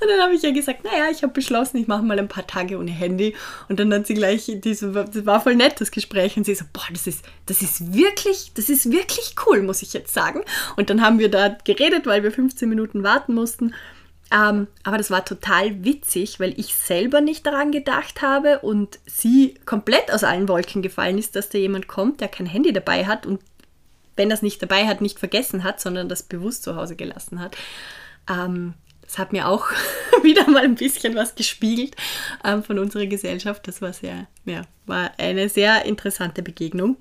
Und 0.00 0.08
dann 0.08 0.20
habe 0.20 0.34
ich 0.34 0.42
ja 0.42 0.50
gesagt, 0.50 0.84
naja, 0.84 1.08
ich 1.10 1.22
habe 1.22 1.32
beschlossen, 1.32 1.76
ich 1.78 1.86
mache 1.86 2.02
mal 2.02 2.18
ein 2.18 2.28
paar 2.28 2.46
Tage 2.46 2.78
ohne 2.78 2.90
Handy. 2.90 3.34
Und 3.68 3.78
dann 3.78 3.92
hat 3.92 4.06
sie 4.06 4.14
gleich, 4.14 4.50
diese, 4.62 4.90
das 4.92 5.26
war 5.26 5.40
voll 5.40 5.56
nett, 5.56 5.80
das 5.80 5.90
Gespräch. 5.90 6.36
Und 6.36 6.44
sie 6.44 6.54
so, 6.54 6.64
boah, 6.72 6.86
das 6.90 7.06
ist, 7.06 7.24
das 7.46 7.62
ist 7.62 7.92
wirklich, 7.94 8.52
das 8.54 8.68
ist 8.68 8.90
wirklich 8.90 9.34
cool, 9.46 9.62
muss 9.62 9.82
ich 9.82 9.92
jetzt 9.92 10.14
sagen. 10.14 10.42
Und 10.76 10.90
dann 10.90 11.02
haben 11.02 11.18
wir 11.18 11.30
da 11.30 11.56
geredet, 11.64 12.06
weil 12.06 12.22
wir 12.22 12.32
15 12.32 12.68
Minuten 12.68 13.02
warten 13.02 13.34
mussten. 13.34 13.74
Ähm, 14.32 14.68
aber 14.84 14.96
das 14.96 15.10
war 15.10 15.24
total 15.24 15.84
witzig, 15.84 16.38
weil 16.38 16.58
ich 16.58 16.74
selber 16.74 17.20
nicht 17.20 17.44
daran 17.46 17.72
gedacht 17.72 18.22
habe 18.22 18.60
und 18.60 19.00
sie 19.04 19.54
komplett 19.66 20.12
aus 20.12 20.22
allen 20.22 20.48
Wolken 20.48 20.82
gefallen 20.82 21.18
ist, 21.18 21.34
dass 21.34 21.48
da 21.48 21.58
jemand 21.58 21.88
kommt, 21.88 22.20
der 22.20 22.28
kein 22.28 22.46
Handy 22.46 22.72
dabei 22.72 23.06
hat 23.06 23.26
und 23.26 23.40
wenn 24.16 24.28
das 24.28 24.42
nicht 24.42 24.62
dabei 24.62 24.86
hat, 24.86 25.00
nicht 25.00 25.18
vergessen 25.18 25.64
hat, 25.64 25.80
sondern 25.80 26.08
das 26.08 26.22
bewusst 26.22 26.62
zu 26.62 26.76
Hause 26.76 26.94
gelassen 26.94 27.40
hat. 27.40 27.56
Ähm, 28.28 28.74
das 29.10 29.18
hat 29.18 29.32
mir 29.32 29.48
auch 29.48 29.66
wieder 30.22 30.48
mal 30.48 30.62
ein 30.62 30.76
bisschen 30.76 31.16
was 31.16 31.34
gespiegelt 31.34 31.96
ähm, 32.44 32.62
von 32.62 32.78
unserer 32.78 33.06
Gesellschaft. 33.06 33.66
Das 33.66 33.82
war 33.82 33.92
sehr, 33.92 34.28
ja, 34.44 34.62
war 34.86 35.10
eine 35.18 35.48
sehr 35.48 35.84
interessante 35.84 36.42
Begegnung. 36.42 36.96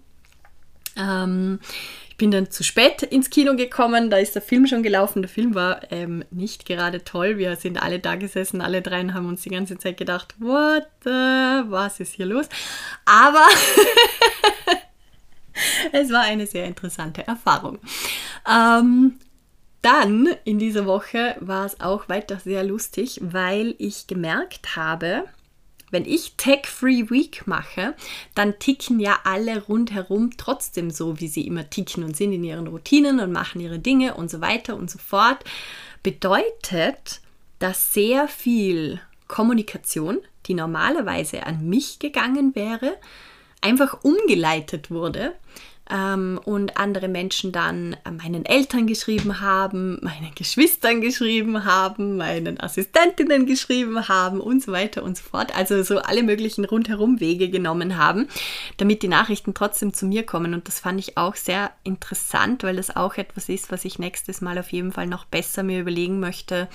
Ähm, 0.97 1.59
ich 2.09 2.17
bin 2.17 2.31
dann 2.31 2.49
zu 2.49 2.63
spät 2.63 3.03
ins 3.03 3.29
Kino 3.29 3.55
gekommen, 3.55 4.09
da 4.09 4.17
ist 4.17 4.33
der 4.33 4.41
Film 4.41 4.65
schon 4.65 4.81
gelaufen. 4.81 5.21
Der 5.21 5.29
Film 5.29 5.53
war 5.53 5.91
ähm, 5.91 6.25
nicht 6.31 6.65
gerade 6.65 7.03
toll. 7.03 7.37
Wir 7.37 7.55
sind 7.55 7.81
alle 7.81 7.99
da 7.99 8.15
gesessen, 8.15 8.59
alle 8.59 8.81
drei 8.81 9.01
und 9.01 9.13
haben 9.13 9.27
uns 9.27 9.43
die 9.43 9.49
ganze 9.49 9.77
Zeit 9.77 9.97
gedacht, 9.97 10.35
what 10.39 10.87
the, 11.03 11.09
was 11.09 11.99
ist 11.99 12.15
hier 12.15 12.25
los? 12.25 12.49
Aber 13.05 13.45
es 15.91 16.11
war 16.11 16.21
eine 16.21 16.47
sehr 16.47 16.65
interessante 16.65 17.25
Erfahrung. 17.25 17.77
Ähm, 18.49 19.19
dann 19.81 20.29
in 20.43 20.59
dieser 20.59 20.85
Woche 20.85 21.35
war 21.39 21.65
es 21.65 21.79
auch 21.79 22.09
weiter 22.09 22.39
sehr 22.39 22.63
lustig, 22.63 23.19
weil 23.21 23.75
ich 23.77 24.07
gemerkt 24.07 24.75
habe, 24.75 25.25
wenn 25.91 26.05
ich 26.05 26.35
Tech-Free 26.35 27.09
Week 27.09 27.47
mache, 27.47 27.95
dann 28.35 28.59
ticken 28.59 28.99
ja 28.99 29.19
alle 29.23 29.63
rundherum 29.63 30.31
trotzdem 30.37 30.91
so, 30.91 31.19
wie 31.19 31.27
sie 31.27 31.47
immer 31.47 31.69
ticken 31.69 32.03
und 32.03 32.15
sind 32.15 32.33
in 32.33 32.43
ihren 32.43 32.67
Routinen 32.67 33.19
und 33.19 33.31
machen 33.31 33.61
ihre 33.61 33.79
Dinge 33.79 34.13
und 34.13 34.29
so 34.29 34.41
weiter 34.41 34.75
und 34.75 34.91
so 34.91 34.99
fort. 34.99 35.43
Bedeutet, 36.03 37.21
dass 37.57 37.93
sehr 37.93 38.27
viel 38.27 39.01
Kommunikation, 39.27 40.19
die 40.45 40.53
normalerweise 40.53 41.45
an 41.45 41.67
mich 41.67 41.99
gegangen 41.99 42.55
wäre, 42.55 42.97
einfach 43.61 44.03
umgeleitet 44.03 44.91
wurde 44.91 45.33
ähm, 45.91 46.39
und 46.45 46.77
andere 46.77 47.07
Menschen 47.07 47.51
dann 47.51 47.95
meinen 48.09 48.45
Eltern 48.45 48.87
geschrieben 48.87 49.41
haben, 49.41 49.99
meinen 50.01 50.33
Geschwistern 50.35 51.01
geschrieben 51.01 51.65
haben, 51.65 52.17
meinen 52.17 52.59
Assistentinnen 52.59 53.45
geschrieben 53.45 54.07
haben 54.07 54.39
und 54.39 54.61
so 54.63 54.71
weiter 54.71 55.03
und 55.03 55.17
so 55.17 55.23
fort. 55.23 55.55
Also 55.55 55.81
so 55.83 55.99
alle 55.99 56.23
möglichen 56.23 56.65
rundherum 56.65 57.19
Wege 57.19 57.49
genommen 57.49 57.97
haben, 57.97 58.27
damit 58.77 59.01
die 59.01 59.07
Nachrichten 59.07 59.53
trotzdem 59.53 59.93
zu 59.93 60.05
mir 60.05 60.25
kommen. 60.25 60.53
Und 60.53 60.67
das 60.67 60.79
fand 60.79 60.99
ich 60.99 61.17
auch 61.17 61.35
sehr 61.35 61.71
interessant, 61.83 62.63
weil 62.63 62.75
das 62.75 62.95
auch 62.95 63.15
etwas 63.15 63.49
ist, 63.49 63.71
was 63.71 63.85
ich 63.85 63.99
nächstes 63.99 64.41
Mal 64.41 64.57
auf 64.59 64.71
jeden 64.71 64.91
Fall 64.91 65.07
noch 65.07 65.25
besser 65.25 65.63
mir 65.63 65.81
überlegen 65.81 66.19
möchte 66.19 66.67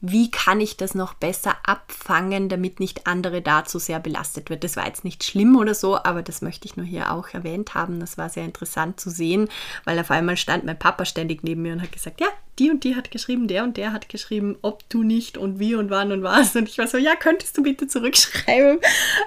wie 0.00 0.30
kann 0.30 0.60
ich 0.60 0.78
das 0.78 0.94
noch 0.94 1.12
besser 1.12 1.56
abfangen, 1.64 2.48
damit 2.48 2.80
nicht 2.80 3.06
andere 3.06 3.42
da 3.42 3.66
zu 3.66 3.78
sehr 3.78 4.00
belastet 4.00 4.48
wird. 4.48 4.64
Das 4.64 4.76
war 4.76 4.86
jetzt 4.86 5.04
nicht 5.04 5.22
schlimm 5.24 5.56
oder 5.56 5.74
so, 5.74 5.96
aber 6.02 6.22
das 6.22 6.40
möchte 6.40 6.66
ich 6.66 6.76
nur 6.76 6.86
hier 6.86 7.12
auch 7.12 7.28
erwähnt 7.34 7.74
haben. 7.74 8.00
Das 8.00 8.16
war 8.16 8.30
sehr 8.30 8.44
interessant 8.44 8.98
zu 8.98 9.10
sehen, 9.10 9.48
weil 9.84 9.98
auf 9.98 10.10
einmal 10.10 10.38
stand 10.38 10.64
mein 10.64 10.78
Papa 10.78 11.04
ständig 11.04 11.44
neben 11.44 11.62
mir 11.62 11.74
und 11.74 11.82
hat 11.82 11.92
gesagt, 11.92 12.20
ja, 12.20 12.28
die 12.58 12.70
und 12.70 12.82
die 12.84 12.96
hat 12.96 13.10
geschrieben, 13.10 13.46
der 13.46 13.62
und 13.62 13.76
der 13.76 13.92
hat 13.92 14.08
geschrieben, 14.08 14.56
ob 14.62 14.88
du 14.88 15.02
nicht 15.02 15.36
und 15.36 15.58
wie 15.58 15.74
und 15.74 15.90
wann 15.90 16.12
und 16.12 16.22
was. 16.22 16.56
Und 16.56 16.68
ich 16.68 16.78
war 16.78 16.86
so, 16.86 16.96
ja, 16.96 17.14
könntest 17.14 17.58
du 17.58 17.62
bitte 17.62 17.86
zurückschreiben? 17.86 18.78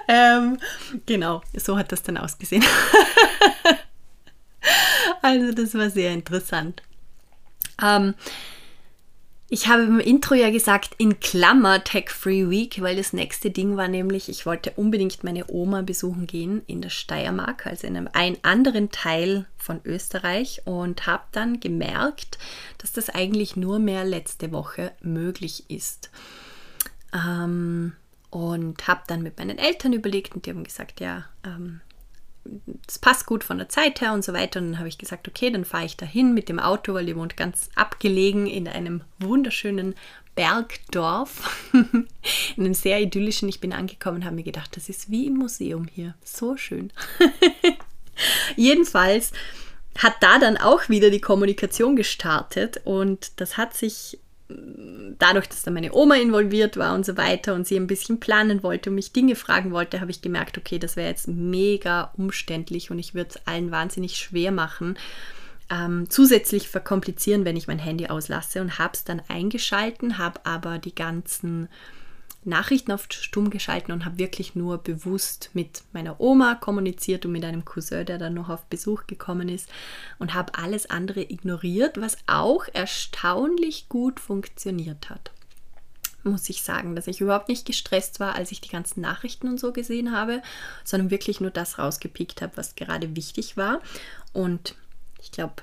Ähm, 0.08 0.58
genau, 1.06 1.42
so 1.56 1.78
hat 1.78 1.92
das 1.92 2.02
dann 2.02 2.16
ausgesehen. 2.16 2.64
also 5.22 5.52
das 5.52 5.74
war 5.74 5.88
sehr 5.90 6.12
interessant. 6.12 6.82
Ähm, 7.82 8.14
ich 9.54 9.68
habe 9.68 9.84
im 9.84 10.00
Intro 10.00 10.34
ja 10.34 10.50
gesagt, 10.50 10.96
in 10.98 11.20
Klammer 11.20 11.84
Tech 11.84 12.10
Free 12.10 12.50
Week, 12.50 12.82
weil 12.82 12.96
das 12.96 13.12
nächste 13.12 13.52
Ding 13.52 13.76
war 13.76 13.86
nämlich, 13.86 14.28
ich 14.28 14.46
wollte 14.46 14.72
unbedingt 14.72 15.22
meine 15.22 15.44
Oma 15.48 15.82
besuchen 15.82 16.26
gehen 16.26 16.62
in 16.66 16.82
der 16.82 16.90
Steiermark, 16.90 17.64
also 17.64 17.86
in 17.86 17.96
einem, 17.96 18.08
einem 18.12 18.36
anderen 18.42 18.90
Teil 18.90 19.46
von 19.56 19.80
Österreich 19.84 20.62
und 20.64 21.06
habe 21.06 21.22
dann 21.30 21.60
gemerkt, 21.60 22.36
dass 22.78 22.90
das 22.90 23.10
eigentlich 23.10 23.54
nur 23.54 23.78
mehr 23.78 24.04
letzte 24.04 24.50
Woche 24.50 24.90
möglich 25.02 25.70
ist. 25.70 26.10
Ähm, 27.14 27.92
und 28.30 28.88
habe 28.88 29.02
dann 29.06 29.22
mit 29.22 29.38
meinen 29.38 29.58
Eltern 29.58 29.92
überlegt 29.92 30.34
und 30.34 30.46
die 30.46 30.50
haben 30.50 30.64
gesagt, 30.64 30.98
ja, 30.98 31.26
ähm, 31.44 31.80
das 32.86 32.98
passt 32.98 33.26
gut 33.26 33.44
von 33.44 33.58
der 33.58 33.68
Zeit 33.68 34.00
her 34.00 34.12
und 34.12 34.24
so 34.24 34.32
weiter. 34.32 34.60
Und 34.60 34.72
dann 34.72 34.78
habe 34.78 34.88
ich 34.88 34.98
gesagt, 34.98 35.28
okay, 35.28 35.50
dann 35.50 35.64
fahre 35.64 35.86
ich 35.86 35.96
dahin 35.96 36.34
mit 36.34 36.48
dem 36.48 36.58
Auto, 36.58 36.94
weil 36.94 37.06
die 37.06 37.16
wohnt 37.16 37.36
ganz 37.36 37.70
abgelegen 37.74 38.46
in 38.46 38.68
einem 38.68 39.02
wunderschönen 39.18 39.94
Bergdorf, 40.34 41.68
in 41.72 42.06
einem 42.58 42.74
sehr 42.74 43.00
idyllischen. 43.00 43.48
Ich 43.48 43.60
bin 43.60 43.72
angekommen 43.72 44.18
und 44.18 44.24
habe 44.24 44.36
mir 44.36 44.42
gedacht, 44.42 44.76
das 44.76 44.88
ist 44.88 45.10
wie 45.10 45.26
im 45.26 45.34
Museum 45.34 45.86
hier. 45.86 46.14
So 46.24 46.56
schön. 46.56 46.92
Jedenfalls 48.56 49.32
hat 49.98 50.14
da 50.20 50.38
dann 50.38 50.56
auch 50.56 50.88
wieder 50.88 51.10
die 51.10 51.20
Kommunikation 51.20 51.94
gestartet 51.94 52.80
und 52.84 53.40
das 53.40 53.56
hat 53.56 53.74
sich 53.74 54.18
dadurch, 54.48 55.48
dass 55.48 55.62
da 55.62 55.70
meine 55.70 55.94
Oma 55.94 56.16
involviert 56.16 56.76
war 56.76 56.94
und 56.94 57.06
so 57.06 57.16
weiter 57.16 57.54
und 57.54 57.66
sie 57.66 57.76
ein 57.76 57.86
bisschen 57.86 58.20
planen 58.20 58.62
wollte 58.62 58.90
und 58.90 58.96
mich 58.96 59.12
Dinge 59.12 59.36
fragen 59.36 59.70
wollte, 59.70 60.00
habe 60.00 60.10
ich 60.10 60.20
gemerkt, 60.20 60.58
okay, 60.58 60.78
das 60.78 60.96
wäre 60.96 61.08
jetzt 61.08 61.28
mega 61.28 62.12
umständlich 62.16 62.90
und 62.90 62.98
ich 62.98 63.14
würde 63.14 63.30
es 63.30 63.46
allen 63.46 63.70
wahnsinnig 63.70 64.16
schwer 64.16 64.52
machen, 64.52 64.98
ähm, 65.70 66.10
zusätzlich 66.10 66.68
verkomplizieren, 66.68 67.46
wenn 67.46 67.56
ich 67.56 67.68
mein 67.68 67.78
Handy 67.78 68.06
auslasse 68.08 68.60
und 68.60 68.78
habe 68.78 68.92
es 68.92 69.04
dann 69.04 69.22
eingeschalten, 69.28 70.18
habe 70.18 70.40
aber 70.44 70.78
die 70.78 70.94
ganzen 70.94 71.68
Nachrichten 72.44 72.92
auf 72.92 73.06
stumm 73.10 73.50
geschalten 73.50 73.92
und 73.92 74.04
habe 74.04 74.18
wirklich 74.18 74.54
nur 74.54 74.78
bewusst 74.78 75.50
mit 75.54 75.82
meiner 75.92 76.20
Oma 76.20 76.54
kommuniziert 76.54 77.24
und 77.26 77.32
mit 77.32 77.44
einem 77.44 77.64
Cousin, 77.64 78.06
der 78.06 78.18
dann 78.18 78.34
noch 78.34 78.48
auf 78.48 78.64
Besuch 78.66 79.06
gekommen 79.06 79.48
ist 79.48 79.68
und 80.18 80.34
habe 80.34 80.54
alles 80.54 80.90
andere 80.90 81.22
ignoriert, 81.22 82.00
was 82.00 82.18
auch 82.26 82.66
erstaunlich 82.72 83.88
gut 83.88 84.20
funktioniert 84.20 85.10
hat. 85.10 85.30
Muss 86.22 86.48
ich 86.48 86.62
sagen, 86.62 86.96
dass 86.96 87.06
ich 87.06 87.20
überhaupt 87.20 87.48
nicht 87.48 87.66
gestresst 87.66 88.18
war, 88.18 88.34
als 88.34 88.50
ich 88.50 88.60
die 88.60 88.70
ganzen 88.70 89.02
Nachrichten 89.02 89.48
und 89.48 89.60
so 89.60 89.72
gesehen 89.72 90.12
habe, 90.12 90.42
sondern 90.82 91.10
wirklich 91.10 91.40
nur 91.40 91.50
das 91.50 91.78
rausgepickt 91.78 92.40
habe, 92.40 92.56
was 92.56 92.76
gerade 92.76 93.14
wichtig 93.14 93.58
war. 93.58 93.80
Und 94.32 94.74
ich 95.20 95.32
glaube, 95.32 95.62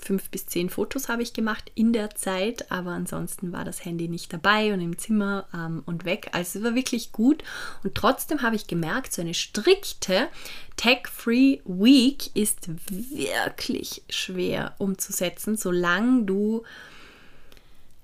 fünf 0.00 0.30
bis 0.30 0.46
zehn 0.46 0.70
Fotos 0.70 1.08
habe 1.08 1.22
ich 1.22 1.32
gemacht 1.32 1.70
in 1.74 1.92
der 1.92 2.10
Zeit, 2.14 2.70
aber 2.70 2.90
ansonsten 2.90 3.52
war 3.52 3.64
das 3.64 3.84
Handy 3.84 4.08
nicht 4.08 4.32
dabei 4.32 4.72
und 4.72 4.80
im 4.80 4.98
Zimmer 4.98 5.46
ähm, 5.54 5.82
und 5.86 6.04
weg. 6.04 6.28
Also 6.32 6.58
es 6.58 6.64
war 6.64 6.74
wirklich 6.74 7.12
gut 7.12 7.42
und 7.82 7.94
trotzdem 7.94 8.42
habe 8.42 8.56
ich 8.56 8.66
gemerkt, 8.66 9.12
so 9.12 9.22
eine 9.22 9.34
strikte 9.34 10.28
Tech-Free 10.76 11.60
Week 11.64 12.34
ist 12.34 12.68
wirklich 12.88 14.02
schwer 14.08 14.74
umzusetzen, 14.78 15.56
solange 15.56 16.24
du 16.24 16.62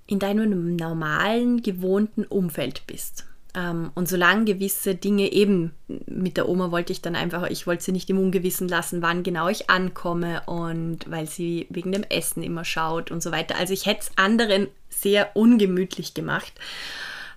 in 0.06 0.18
deinem 0.18 0.76
normalen, 0.76 1.62
gewohnten 1.62 2.24
Umfeld 2.24 2.86
bist. 2.86 3.26
Ähm, 3.56 3.90
und 3.94 4.06
solange 4.06 4.44
gewisse 4.44 4.94
Dinge 4.94 5.32
eben 5.32 5.72
mit 6.06 6.36
der 6.36 6.48
Oma 6.48 6.70
wollte 6.70 6.92
ich 6.92 7.00
dann 7.00 7.16
einfach, 7.16 7.48
ich 7.48 7.66
wollte 7.66 7.82
sie 7.82 7.92
nicht 7.92 8.10
im 8.10 8.18
Ungewissen 8.18 8.68
lassen, 8.68 9.00
wann 9.00 9.22
genau 9.22 9.48
ich 9.48 9.70
ankomme 9.70 10.42
und 10.44 11.10
weil 11.10 11.26
sie 11.26 11.66
wegen 11.70 11.90
dem 11.90 12.04
Essen 12.04 12.42
immer 12.42 12.66
schaut 12.66 13.10
und 13.10 13.22
so 13.22 13.32
weiter. 13.32 13.56
Also 13.56 13.72
ich 13.72 13.86
hätte 13.86 14.00
es 14.00 14.10
anderen 14.16 14.68
sehr 14.90 15.34
ungemütlich 15.34 16.12
gemacht. 16.12 16.52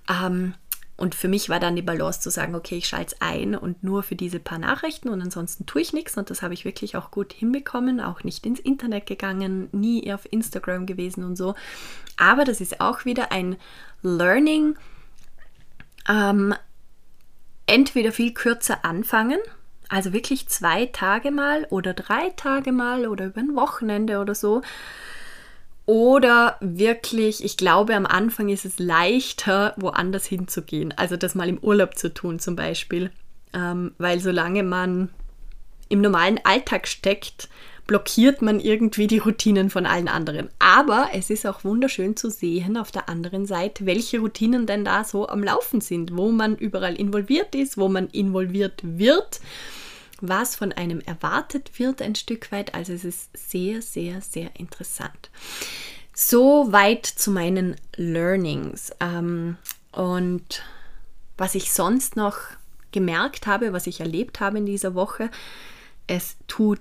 Ähm, 0.10 0.54
und 0.98 1.16
für 1.16 1.30
mich 1.30 1.48
war 1.48 1.62
dann 1.62 1.78
die 1.78 1.82
Balance 1.82 2.20
zu 2.20 2.30
sagen, 2.30 2.56
okay, 2.56 2.76
ich 2.76 2.90
schalte 2.90 3.16
es 3.16 3.22
ein 3.22 3.56
und 3.56 3.86
nur 3.86 4.04
für 4.04 4.18
diese 4.18 4.42
paar 4.42 4.58
Nachrichten 4.58 5.08
und 5.08 5.22
ansonsten 5.22 5.66
tue 5.66 5.82
ich 5.82 5.94
nichts. 5.94 6.18
Und 6.18 6.30
das 6.30 6.42
habe 6.42 6.54
ich 6.54 6.66
wirklich 6.66 6.98
auch 6.98 7.10
gut 7.12 7.32
hinbekommen, 7.32 8.02
auch 8.02 8.26
nicht 8.26 8.46
ins 8.46 8.60
Internet 8.60 9.06
gegangen, 9.06 9.70
nie 9.72 10.12
auf 10.12 10.28
Instagram 10.30 10.86
gewesen 10.86 11.24
und 11.24 11.38
so. 11.38 11.56
Aber 12.18 12.44
das 12.44 12.60
ist 12.60 12.82
auch 12.82 13.06
wieder 13.06 13.32
ein 13.32 13.56
Learning, 14.02 14.76
ähm, 16.10 16.54
entweder 17.68 18.12
viel 18.12 18.34
kürzer 18.34 18.84
anfangen, 18.84 19.40
also 19.88 20.12
wirklich 20.12 20.48
zwei 20.48 20.88
Tage 20.88 21.32
mal 21.32 21.66
oder 21.70 21.94
drei 21.94 22.32
Tage 22.36 22.72
mal 22.72 23.08
oder 23.08 23.28
über 23.28 23.40
ein 23.40 23.56
Wochenende 23.56 24.20
oder 24.20 24.36
so. 24.36 24.62
Oder 25.86 26.58
wirklich, 26.60 27.44
ich 27.44 27.58
glaube, 27.58 27.96
am 27.96 28.06
Anfang 28.06 28.50
ist 28.50 28.66
es 28.66 28.78
leichter, 28.78 29.74
woanders 29.78 30.26
hinzugehen. 30.26 30.94
Also 30.96 31.18
das 31.18 31.34
mal 31.34 31.50
im 31.50 31.58
Urlaub 31.58 31.98
zu 31.98 32.14
tun 32.14 32.38
zum 32.38 32.56
Beispiel. 32.56 33.12
Ähm, 33.54 33.96
weil 33.98 34.20
solange 34.20 34.62
man 34.62 35.10
im 35.90 36.02
normalen 36.02 36.40
Alltag 36.44 36.88
steckt, 36.88 37.50
blockiert 37.90 38.44
man 38.44 38.60
irgendwie 38.60 39.08
die 39.08 39.18
Routinen 39.18 39.72
von 39.72 39.88
allen 39.88 40.08
anderen. 40.08 40.50
Aber 40.60 41.10
es 41.12 41.32
ist 41.32 41.48
auch 41.48 41.64
wunderschön 41.64 42.16
zu 42.16 42.30
sehen 42.30 42.78
auf 42.78 42.92
der 42.92 43.10
anderen 43.10 43.48
Seite, 43.48 43.88
welche 43.88 44.20
Routinen 44.20 44.68
denn 44.68 44.86
da 44.86 45.04
so 45.04 45.28
am 45.28 45.44
Laufen 45.44 45.82
sind, 45.82 46.16
wo 46.16 46.30
man 46.30 46.56
überall 46.56 46.94
involviert 46.94 47.56
ist, 47.56 47.80
wo 47.80 47.90
man 47.90 48.08
involviert 48.10 48.80
wird, 48.84 49.42
was 50.22 50.56
von 50.56 50.72
einem 50.72 51.00
erwartet 51.00 51.80
wird 51.80 52.04
ein 52.04 52.14
Stück 52.14 52.52
weit. 52.52 52.76
Also 52.76 52.94
es 52.94 53.04
ist 53.04 53.36
sehr, 53.36 53.82
sehr, 53.82 54.22
sehr 54.22 54.52
interessant. 54.60 55.32
So 56.14 56.72
weit 56.72 57.08
zu 57.08 57.32
meinen 57.32 57.76
Learnings. 57.96 58.92
Ähm, 59.00 59.58
und 59.94 60.62
was 61.40 61.56
ich 61.56 61.72
sonst 61.74 62.16
noch 62.16 62.38
gemerkt 62.92 63.48
habe, 63.48 63.74
was 63.74 63.88
ich 63.88 64.00
erlebt 64.00 64.42
habe 64.42 64.60
in 64.60 64.68
dieser 64.68 64.94
Woche, 64.94 65.32
es 66.06 66.38
tut 66.48 66.80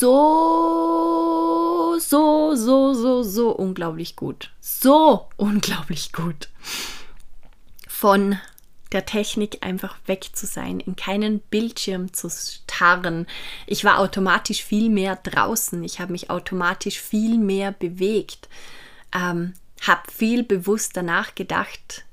so, 0.00 1.98
so, 2.00 2.54
so, 2.54 2.94
so, 2.94 3.22
so 3.22 3.50
unglaublich 3.50 4.16
gut. 4.16 4.50
So 4.60 5.28
unglaublich 5.36 6.12
gut. 6.12 6.48
Von 7.86 8.38
der 8.92 9.06
Technik 9.06 9.58
einfach 9.60 9.96
weg 10.06 10.30
zu 10.32 10.46
sein, 10.46 10.80
in 10.80 10.96
keinen 10.96 11.38
Bildschirm 11.38 12.12
zu 12.12 12.28
verharren. 12.80 13.26
Ich 13.66 13.84
war 13.84 13.98
automatisch 13.98 14.64
viel 14.64 14.88
mehr 14.88 15.16
draußen. 15.16 15.84
Ich 15.84 16.00
habe 16.00 16.12
mich 16.12 16.30
automatisch 16.30 16.98
viel 17.00 17.38
mehr 17.38 17.72
bewegt. 17.72 18.48
Ähm, 19.14 19.54
habe 19.82 20.02
viel 20.10 20.42
bewusster 20.42 21.02
nachgedacht, 21.02 22.04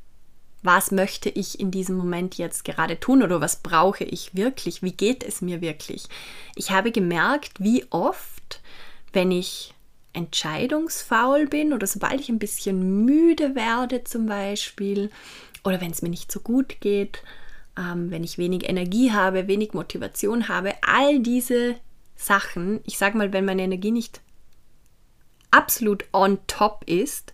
was 0.68 0.92
möchte 0.92 1.30
ich 1.30 1.60
in 1.60 1.72
diesem 1.72 1.98
Moment 1.98 2.38
jetzt 2.38 2.64
gerade 2.64 3.00
tun 3.00 3.24
oder 3.24 3.42
was 3.42 3.56
brauche 3.64 4.04
ich 4.04 4.36
wirklich, 4.36 4.84
wie 4.84 4.92
geht 4.92 5.24
es 5.24 5.42
mir 5.42 5.62
wirklich. 5.62 6.04
Ich 6.56 6.70
habe 6.70 6.92
gemerkt, 6.92 7.60
wie 7.60 7.86
oft, 7.90 8.62
wenn 9.14 9.32
ich 9.32 9.74
entscheidungsfaul 10.14 11.48
bin 11.48 11.74
oder 11.74 11.88
sobald 11.88 12.20
ich 12.20 12.30
ein 12.30 12.38
bisschen 12.38 13.06
müde 13.06 13.56
werde 13.56 14.04
zum 14.04 14.26
Beispiel 14.26 15.10
oder 15.64 15.82
wenn 15.82 15.92
es 15.92 16.02
mir 16.02 16.10
nicht 16.10 16.32
so 16.32 16.40
gut 16.40 16.82
geht, 16.82 17.24
ähm, 17.78 18.12
wenn 18.12 18.24
ich 18.24 18.38
wenig 18.38 18.68
Energie 18.68 19.12
habe, 19.12 19.48
wenig 19.48 19.74
Motivation 19.74 20.48
habe, 20.48 20.74
all 20.82 21.20
diese 21.20 21.76
Sachen, 22.16 22.82
ich 22.84 22.98
sage 22.98 23.18
mal, 23.18 23.32
wenn 23.32 23.46
meine 23.46 23.64
Energie 23.64 23.92
nicht 23.92 24.22
absolut 25.52 26.06
on 26.12 26.40
top 26.48 26.84
ist, 26.88 27.32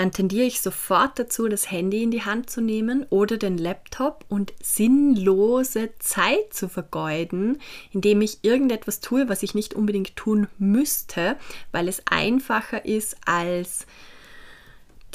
dann 0.00 0.12
tendiere 0.12 0.46
ich 0.46 0.62
sofort 0.62 1.18
dazu, 1.18 1.46
das 1.46 1.70
Handy 1.70 2.02
in 2.02 2.10
die 2.10 2.24
Hand 2.24 2.48
zu 2.48 2.62
nehmen 2.62 3.04
oder 3.10 3.36
den 3.36 3.58
Laptop 3.58 4.24
und 4.30 4.54
sinnlose 4.62 5.90
Zeit 5.98 6.54
zu 6.54 6.70
vergeuden, 6.70 7.60
indem 7.92 8.22
ich 8.22 8.38
irgendetwas 8.40 9.00
tue, 9.00 9.28
was 9.28 9.42
ich 9.42 9.54
nicht 9.54 9.74
unbedingt 9.74 10.16
tun 10.16 10.46
müsste, 10.56 11.36
weil 11.70 11.86
es 11.86 12.02
einfacher 12.06 12.86
ist, 12.86 13.18
als 13.26 13.86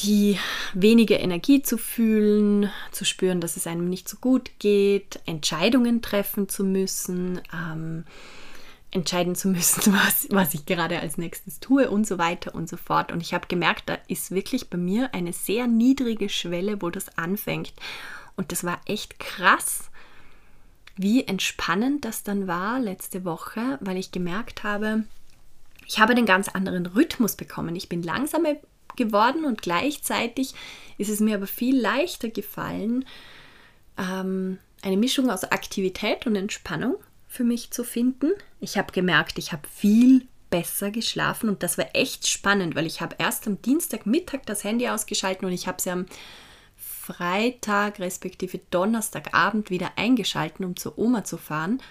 die 0.02 0.38
wenige 0.76 1.16
Energie 1.16 1.64
zu 1.64 1.80
fühlen, 1.80 2.70
zu 2.92 3.06
spüren, 3.06 3.42
dass 3.42 3.58
es 3.58 3.66
einem 3.66 3.90
nicht 3.90 4.08
so 4.08 4.18
gut 4.18 4.52
geht, 4.60 5.20
Entscheidungen 5.26 6.04
treffen 6.04 6.48
zu 6.48 6.64
müssen. 6.64 7.42
Ähm, 7.52 8.04
entscheiden 8.96 9.36
zu 9.36 9.50
müssen, 9.50 9.94
was, 10.06 10.28
was 10.32 10.54
ich 10.54 10.66
gerade 10.66 11.00
als 11.00 11.18
nächstes 11.18 11.60
tue 11.60 11.90
und 11.90 12.08
so 12.08 12.18
weiter 12.18 12.56
und 12.56 12.68
so 12.68 12.78
fort. 12.78 13.12
Und 13.12 13.22
ich 13.22 13.34
habe 13.34 13.48
gemerkt, 13.48 13.84
da 13.88 13.98
ist 14.08 14.32
wirklich 14.32 14.70
bei 14.70 14.78
mir 14.78 15.14
eine 15.14 15.34
sehr 15.34 15.68
niedrige 15.68 16.30
Schwelle, 16.30 16.82
wo 16.82 16.90
das 16.90 17.18
anfängt. 17.18 17.74
Und 18.36 18.52
das 18.52 18.64
war 18.64 18.80
echt 18.86 19.20
krass, 19.20 19.92
wie 20.96 21.26
entspannend 21.26 22.06
das 22.06 22.24
dann 22.24 22.48
war 22.48 22.80
letzte 22.80 23.26
Woche, 23.26 23.78
weil 23.82 23.98
ich 23.98 24.12
gemerkt 24.12 24.64
habe, 24.64 25.04
ich 25.88 26.00
habe 26.00 26.16
den 26.16 26.26
ganz 26.26 26.50
anderen 26.50 26.86
Rhythmus 26.86 27.36
bekommen. 27.36 27.76
Ich 27.76 27.90
bin 27.90 28.02
langsamer 28.02 28.56
geworden 28.96 29.46
und 29.46 29.62
gleichzeitig 29.62 30.56
ist 30.98 31.10
es 31.10 31.20
mir 31.20 31.36
aber 31.36 31.48
viel 31.48 31.80
leichter 31.80 32.30
gefallen, 32.30 33.06
ähm, 33.98 34.58
eine 34.82 34.98
Mischung 34.98 35.30
aus 35.30 35.44
Aktivität 35.44 36.26
und 36.28 36.36
Entspannung 36.36 36.96
für 37.36 37.44
mich 37.44 37.72
zu 37.72 37.84
finden. 37.84 38.32
Ich 38.60 38.78
habe 38.78 38.92
gemerkt, 38.92 39.38
ich 39.38 39.52
habe 39.52 39.68
viel 39.68 40.28
besser 40.50 40.92
geschlafen 40.92 41.50
und 41.50 41.64
das 41.64 41.78
war 41.78 41.88
echt 41.94 42.28
spannend, 42.28 42.76
weil 42.76 42.86
ich 42.86 43.02
habe 43.02 43.16
erst 43.20 43.46
am 43.48 43.62
Dienstagmittag 43.62 44.42
das 44.46 44.64
Handy 44.64 44.88
ausgeschalten 44.88 45.46
und 45.46 45.52
ich 45.52 45.68
habe 45.68 45.82
sie 45.82 45.90
am 45.90 46.06
Freitag 46.78 48.00
respektive 48.00 48.60
Donnerstagabend 48.72 49.70
wieder 49.70 49.92
eingeschalten, 49.96 50.66
um 50.66 50.76
zur 50.76 50.98
Oma 50.98 51.24
zu 51.24 51.38
fahren. 51.38 51.82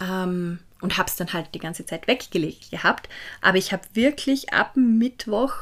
Ähm, 0.00 0.60
und 0.80 0.98
habe 0.98 1.08
es 1.08 1.16
dann 1.16 1.32
halt 1.32 1.54
die 1.54 1.60
ganze 1.60 1.86
Zeit 1.86 2.08
weggelegt 2.08 2.70
gehabt. 2.70 3.08
Aber 3.40 3.56
ich 3.56 3.72
habe 3.72 3.82
wirklich 3.94 4.52
ab 4.52 4.76
Mittwoch 4.76 5.54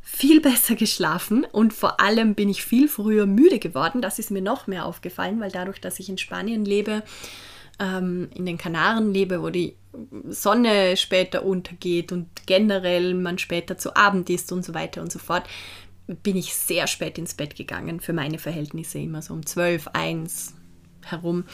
viel 0.00 0.40
besser 0.42 0.76
geschlafen 0.76 1.44
und 1.44 1.72
vor 1.72 2.00
allem 2.00 2.34
bin 2.34 2.48
ich 2.48 2.64
viel 2.64 2.88
früher 2.88 3.26
müde 3.26 3.58
geworden. 3.58 4.00
Das 4.02 4.18
ist 4.18 4.30
mir 4.30 4.42
noch 4.42 4.66
mehr 4.66 4.86
aufgefallen, 4.86 5.40
weil 5.40 5.50
dadurch, 5.50 5.80
dass 5.80 5.98
ich 5.98 6.08
in 6.08 6.18
Spanien 6.18 6.64
lebe, 6.64 7.02
ähm, 7.80 8.28
in 8.34 8.46
den 8.46 8.58
Kanaren 8.58 9.12
lebe, 9.12 9.42
wo 9.42 9.50
die 9.50 9.74
Sonne 10.28 10.96
später 10.96 11.44
untergeht 11.44 12.12
und 12.12 12.28
generell 12.46 13.14
man 13.14 13.38
später 13.38 13.76
zu 13.76 13.96
Abend 13.96 14.30
isst 14.30 14.52
und 14.52 14.64
so 14.64 14.74
weiter 14.74 15.02
und 15.02 15.10
so 15.10 15.18
fort, 15.18 15.48
bin 16.06 16.36
ich 16.36 16.54
sehr 16.54 16.86
spät 16.86 17.18
ins 17.18 17.34
Bett 17.34 17.56
gegangen, 17.56 18.00
für 18.00 18.12
meine 18.12 18.38
Verhältnisse 18.38 18.98
immer 18.98 19.22
so 19.22 19.34
um 19.34 19.44
12, 19.44 19.88
1 19.92 20.54
herum. 21.04 21.44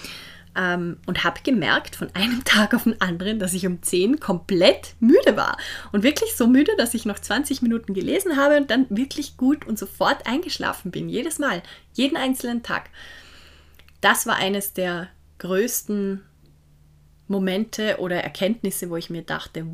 Ähm, 0.59 0.97
und 1.07 1.23
habe 1.23 1.41
gemerkt 1.45 1.97
von 1.97 2.09
einem 2.15 2.43
Tag 2.45 2.75
auf 2.75 2.85
den 2.85 2.99
anderen, 3.01 3.39
dass 3.39 3.53
ich 3.53 3.67
um 3.67 3.83
10 3.83 4.21
komplett 4.21 4.95
müde 5.01 5.37
war. 5.37 5.59
Und 5.93 6.03
wirklich 6.03 6.35
so 6.35 6.47
müde, 6.47 6.73
dass 6.79 6.95
ich 6.95 7.05
noch 7.05 7.19
20 7.19 7.61
Minuten 7.61 7.93
gelesen 7.93 8.37
habe 8.39 8.57
und 8.57 8.71
dann 8.71 8.87
wirklich 8.89 9.37
gut 9.37 9.67
und 9.67 9.79
sofort 9.79 10.27
eingeschlafen 10.27 10.91
bin. 10.91 11.11
Jedes 11.11 11.39
Mal, 11.39 11.62
jeden 11.93 12.17
einzelnen 12.17 12.62
Tag. 12.62 12.89
Das 14.01 14.27
war 14.27 14.37
eines 14.37 14.73
der 14.73 15.09
größten 15.38 16.25
Momente 17.29 17.99
oder 17.99 18.22
Erkenntnisse, 18.22 18.90
wo 18.90 18.96
ich 18.96 19.11
mir 19.11 19.22
dachte, 19.22 19.66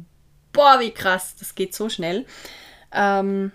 boah, 0.52 0.80
wie 0.80 0.90
krass, 0.90 1.36
das 1.38 1.54
geht 1.54 1.74
so 1.74 1.88
schnell. 1.88 2.26
Ähm, 2.92 3.52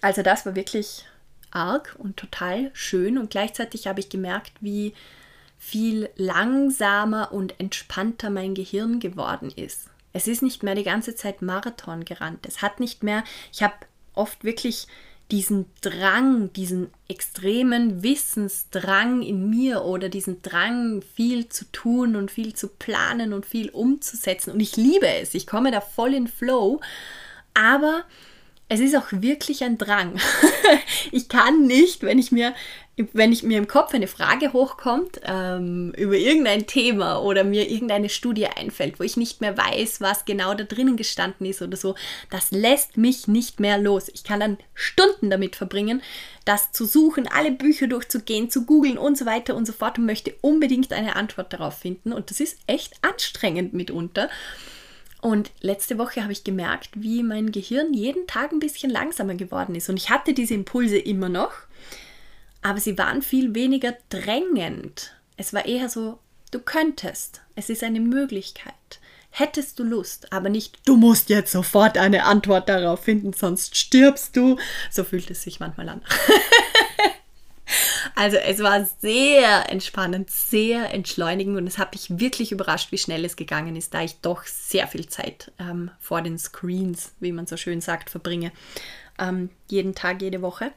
also 0.00 0.22
das 0.22 0.46
war 0.46 0.54
wirklich 0.54 1.04
arg 1.50 1.96
und 1.98 2.16
total 2.16 2.70
schön 2.74 3.18
und 3.18 3.30
gleichzeitig 3.30 3.86
habe 3.86 4.00
ich 4.00 4.08
gemerkt, 4.08 4.52
wie 4.60 4.94
viel 5.58 6.08
langsamer 6.16 7.32
und 7.32 7.58
entspannter 7.58 8.30
mein 8.30 8.54
Gehirn 8.54 9.00
geworden 9.00 9.50
ist. 9.54 9.88
Es 10.12 10.28
ist 10.28 10.42
nicht 10.42 10.62
mehr 10.62 10.74
die 10.74 10.84
ganze 10.84 11.14
Zeit 11.14 11.42
Marathon 11.42 12.04
gerannt. 12.04 12.46
Es 12.46 12.62
hat 12.62 12.80
nicht 12.80 13.02
mehr, 13.02 13.24
ich 13.52 13.62
habe 13.62 13.74
oft 14.14 14.44
wirklich 14.44 14.86
diesen 15.30 15.66
Drang, 15.82 16.52
diesen 16.54 16.88
extremen 17.06 18.02
Wissensdrang 18.02 19.22
in 19.22 19.50
mir 19.50 19.84
oder 19.84 20.08
diesen 20.08 20.40
Drang, 20.40 21.02
viel 21.02 21.48
zu 21.48 21.66
tun 21.70 22.16
und 22.16 22.30
viel 22.30 22.54
zu 22.54 22.68
planen 22.68 23.32
und 23.32 23.44
viel 23.44 23.68
umzusetzen. 23.70 24.52
Und 24.52 24.60
ich 24.60 24.76
liebe 24.76 25.06
es, 25.06 25.34
ich 25.34 25.46
komme 25.46 25.70
da 25.70 25.80
voll 25.80 26.14
in 26.14 26.28
Flow, 26.28 26.80
aber 27.52 28.04
es 28.68 28.80
ist 28.80 28.96
auch 28.96 29.06
wirklich 29.10 29.64
ein 29.64 29.78
Drang. 29.78 30.18
ich 31.12 31.28
kann 31.28 31.66
nicht, 31.66 32.02
wenn 32.02 32.18
ich 32.18 32.32
mir 32.32 32.54
wenn 33.12 33.32
ich 33.32 33.42
mir 33.42 33.58
im 33.58 33.68
Kopf 33.68 33.94
eine 33.94 34.08
Frage 34.08 34.52
hochkommt 34.52 35.20
ähm, 35.24 35.92
über 35.96 36.16
irgendein 36.16 36.66
Thema 36.66 37.22
oder 37.22 37.44
mir 37.44 37.70
irgendeine 37.70 38.08
Studie 38.08 38.46
einfällt, 38.46 38.98
wo 38.98 39.04
ich 39.04 39.16
nicht 39.16 39.40
mehr 39.40 39.56
weiß, 39.56 40.00
was 40.00 40.24
genau 40.24 40.54
da 40.54 40.64
drinnen 40.64 40.96
gestanden 40.96 41.46
ist 41.46 41.62
oder 41.62 41.76
so, 41.76 41.94
das 42.30 42.50
lässt 42.50 42.96
mich 42.96 43.28
nicht 43.28 43.60
mehr 43.60 43.78
los. 43.78 44.08
Ich 44.12 44.24
kann 44.24 44.40
dann 44.40 44.58
Stunden 44.74 45.30
damit 45.30 45.54
verbringen, 45.54 46.02
das 46.44 46.72
zu 46.72 46.84
suchen, 46.84 47.28
alle 47.28 47.52
Bücher 47.52 47.86
durchzugehen, 47.86 48.50
zu 48.50 48.64
googeln 48.64 48.98
und 48.98 49.16
so 49.16 49.26
weiter 49.26 49.54
und 49.54 49.66
so 49.66 49.72
fort 49.72 49.98
und 49.98 50.06
möchte 50.06 50.34
unbedingt 50.40 50.92
eine 50.92 51.14
Antwort 51.14 51.52
darauf 51.52 51.78
finden. 51.78 52.12
Und 52.12 52.30
das 52.30 52.40
ist 52.40 52.58
echt 52.66 52.94
anstrengend 53.02 53.74
mitunter. 53.74 54.28
Und 55.20 55.50
letzte 55.60 55.98
Woche 55.98 56.22
habe 56.22 56.32
ich 56.32 56.44
gemerkt, 56.44 56.90
wie 56.94 57.22
mein 57.22 57.50
Gehirn 57.50 57.92
jeden 57.92 58.26
Tag 58.26 58.52
ein 58.52 58.60
bisschen 58.60 58.90
langsamer 58.90 59.34
geworden 59.34 59.74
ist. 59.74 59.88
Und 59.88 59.96
ich 59.96 60.10
hatte 60.10 60.32
diese 60.32 60.54
Impulse 60.54 60.98
immer 60.98 61.28
noch 61.28 61.52
aber 62.62 62.80
sie 62.80 62.98
waren 62.98 63.22
viel 63.22 63.54
weniger 63.54 63.96
drängend. 64.08 65.14
Es 65.36 65.52
war 65.52 65.66
eher 65.66 65.88
so, 65.88 66.18
du 66.50 66.58
könntest, 66.58 67.42
es 67.54 67.70
ist 67.70 67.84
eine 67.84 68.00
Möglichkeit. 68.00 68.74
Hättest 69.30 69.78
du 69.78 69.84
Lust, 69.84 70.32
aber 70.32 70.48
nicht, 70.48 70.78
du 70.86 70.96
musst 70.96 71.28
jetzt 71.28 71.52
sofort 71.52 71.98
eine 71.98 72.24
Antwort 72.24 72.68
darauf 72.68 73.04
finden, 73.04 73.32
sonst 73.34 73.76
stirbst 73.76 74.36
du. 74.36 74.56
So 74.90 75.04
fühlt 75.04 75.30
es 75.30 75.42
sich 75.42 75.60
manchmal 75.60 75.90
an. 75.90 76.00
also 78.18 78.36
es 78.36 78.58
war 78.64 78.84
sehr 78.84 79.70
entspannend, 79.70 80.28
sehr 80.28 80.92
entschleunigend 80.92 81.56
und 81.56 81.68
es 81.68 81.78
hat 81.78 81.92
mich 81.92 82.18
wirklich 82.18 82.50
überrascht, 82.50 82.90
wie 82.90 82.98
schnell 82.98 83.24
es 83.24 83.36
gegangen 83.36 83.76
ist, 83.76 83.94
da 83.94 84.02
ich 84.02 84.20
doch 84.22 84.42
sehr 84.42 84.88
viel 84.88 85.06
Zeit 85.06 85.52
ähm, 85.60 85.92
vor 86.00 86.20
den 86.20 86.36
Screens, 86.36 87.12
wie 87.20 87.30
man 87.30 87.46
so 87.46 87.56
schön 87.56 87.80
sagt, 87.80 88.10
verbringe. 88.10 88.50
Ähm, 89.20 89.50
jeden 89.68 89.94
Tag, 89.94 90.20
jede 90.20 90.42
Woche. 90.42 90.72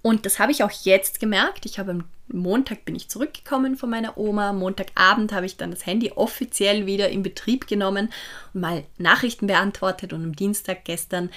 Und 0.00 0.24
das 0.24 0.38
habe 0.38 0.50
ich 0.50 0.62
auch 0.62 0.70
jetzt 0.70 1.20
gemerkt. 1.20 1.66
Ich 1.66 1.78
habe 1.78 1.90
am 1.90 2.04
Montag 2.28 2.86
bin 2.86 2.96
ich 2.96 3.10
zurückgekommen 3.10 3.76
von 3.76 3.90
meiner 3.90 4.16
Oma. 4.16 4.54
Montagabend 4.54 5.32
habe 5.32 5.44
ich 5.44 5.58
dann 5.58 5.72
das 5.72 5.84
Handy 5.84 6.12
offiziell 6.12 6.86
wieder 6.86 7.10
in 7.10 7.22
Betrieb 7.22 7.66
genommen 7.66 8.08
und 8.54 8.62
mal 8.62 8.84
Nachrichten 8.96 9.46
beantwortet. 9.46 10.14
Und 10.14 10.24
am 10.24 10.34
Dienstag 10.34 10.86
gestern 10.86 11.28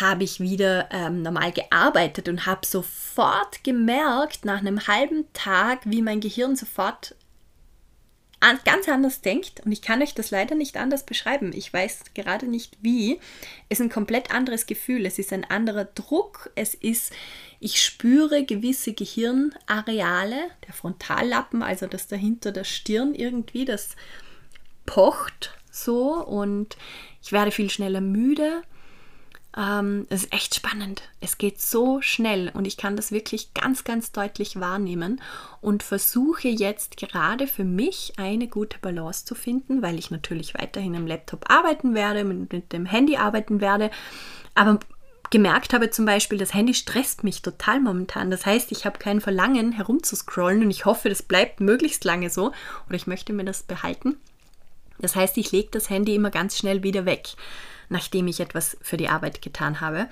habe 0.00 0.24
ich 0.24 0.40
wieder 0.40 0.88
ähm, 0.90 1.22
normal 1.22 1.52
gearbeitet 1.52 2.28
und 2.28 2.46
habe 2.46 2.66
sofort 2.66 3.62
gemerkt, 3.64 4.44
nach 4.44 4.58
einem 4.58 4.86
halben 4.86 5.24
Tag, 5.32 5.80
wie 5.84 6.02
mein 6.02 6.20
Gehirn 6.20 6.56
sofort 6.56 7.14
ganz 8.64 8.90
anders 8.90 9.22
denkt. 9.22 9.62
Und 9.64 9.72
ich 9.72 9.80
kann 9.80 10.02
euch 10.02 10.12
das 10.12 10.30
leider 10.30 10.54
nicht 10.54 10.76
anders 10.76 11.06
beschreiben. 11.06 11.52
Ich 11.54 11.72
weiß 11.72 12.00
gerade 12.12 12.46
nicht 12.46 12.76
wie. 12.82 13.18
Es 13.70 13.80
ist 13.80 13.86
ein 13.86 13.90
komplett 13.90 14.34
anderes 14.34 14.66
Gefühl. 14.66 15.06
Es 15.06 15.18
ist 15.18 15.32
ein 15.32 15.44
anderer 15.44 15.86
Druck. 15.86 16.50
Es 16.54 16.74
ist 16.74 17.14
ich 17.64 17.82
spüre 17.82 18.44
gewisse 18.44 18.92
Gehirnareale, 18.92 20.50
der 20.66 20.74
Frontallappen, 20.74 21.62
also 21.62 21.86
das 21.86 22.08
dahinter 22.08 22.52
der 22.52 22.64
Stirn 22.64 23.14
irgendwie, 23.14 23.64
das 23.64 23.96
pocht 24.84 25.56
so 25.70 26.12
und 26.22 26.76
ich 27.22 27.32
werde 27.32 27.52
viel 27.52 27.70
schneller 27.70 28.02
müde. 28.02 28.60
Ähm, 29.56 30.06
es 30.10 30.24
ist 30.24 30.32
echt 30.32 30.54
spannend. 30.54 31.02
Es 31.20 31.38
geht 31.38 31.60
so 31.60 32.00
schnell 32.00 32.50
und 32.54 32.66
ich 32.66 32.76
kann 32.76 32.96
das 32.96 33.12
wirklich 33.12 33.54
ganz, 33.54 33.84
ganz 33.84 34.10
deutlich 34.10 34.58
wahrnehmen 34.58 35.20
und 35.60 35.82
versuche 35.82 36.48
jetzt 36.48 36.96
gerade 36.96 37.46
für 37.46 37.64
mich 37.64 38.14
eine 38.16 38.48
gute 38.48 38.78
Balance 38.78 39.24
zu 39.24 39.34
finden, 39.34 39.80
weil 39.80 39.98
ich 39.98 40.10
natürlich 40.10 40.54
weiterhin 40.54 40.96
am 40.96 41.06
Laptop 41.06 41.50
arbeiten 41.50 41.94
werde, 41.94 42.24
mit, 42.24 42.52
mit 42.52 42.72
dem 42.72 42.86
Handy 42.86 43.16
arbeiten 43.16 43.60
werde. 43.60 43.90
Aber 44.56 44.80
gemerkt 45.30 45.72
habe 45.72 45.90
zum 45.90 46.04
Beispiel, 46.04 46.38
das 46.38 46.54
Handy 46.54 46.74
stresst 46.74 47.22
mich 47.22 47.42
total 47.42 47.80
momentan. 47.80 48.30
Das 48.30 48.46
heißt, 48.46 48.72
ich 48.72 48.84
habe 48.84 48.98
kein 48.98 49.20
Verlangen 49.20 49.72
herumzuscrollen 49.72 50.64
und 50.64 50.70
ich 50.70 50.84
hoffe, 50.84 51.08
das 51.08 51.22
bleibt 51.22 51.60
möglichst 51.60 52.04
lange 52.04 52.28
so 52.28 52.52
oder 52.86 52.96
ich 52.96 53.06
möchte 53.06 53.32
mir 53.32 53.44
das 53.44 53.62
behalten. 53.62 54.16
Das 54.98 55.16
heißt, 55.16 55.36
ich 55.38 55.52
lege 55.52 55.70
das 55.72 55.90
Handy 55.90 56.14
immer 56.14 56.30
ganz 56.30 56.56
schnell 56.56 56.82
wieder 56.82 57.04
weg, 57.04 57.30
nachdem 57.88 58.26
ich 58.26 58.40
etwas 58.40 58.76
für 58.80 58.96
die 58.96 59.08
Arbeit 59.08 59.42
getan 59.42 59.80
habe. 59.80 60.08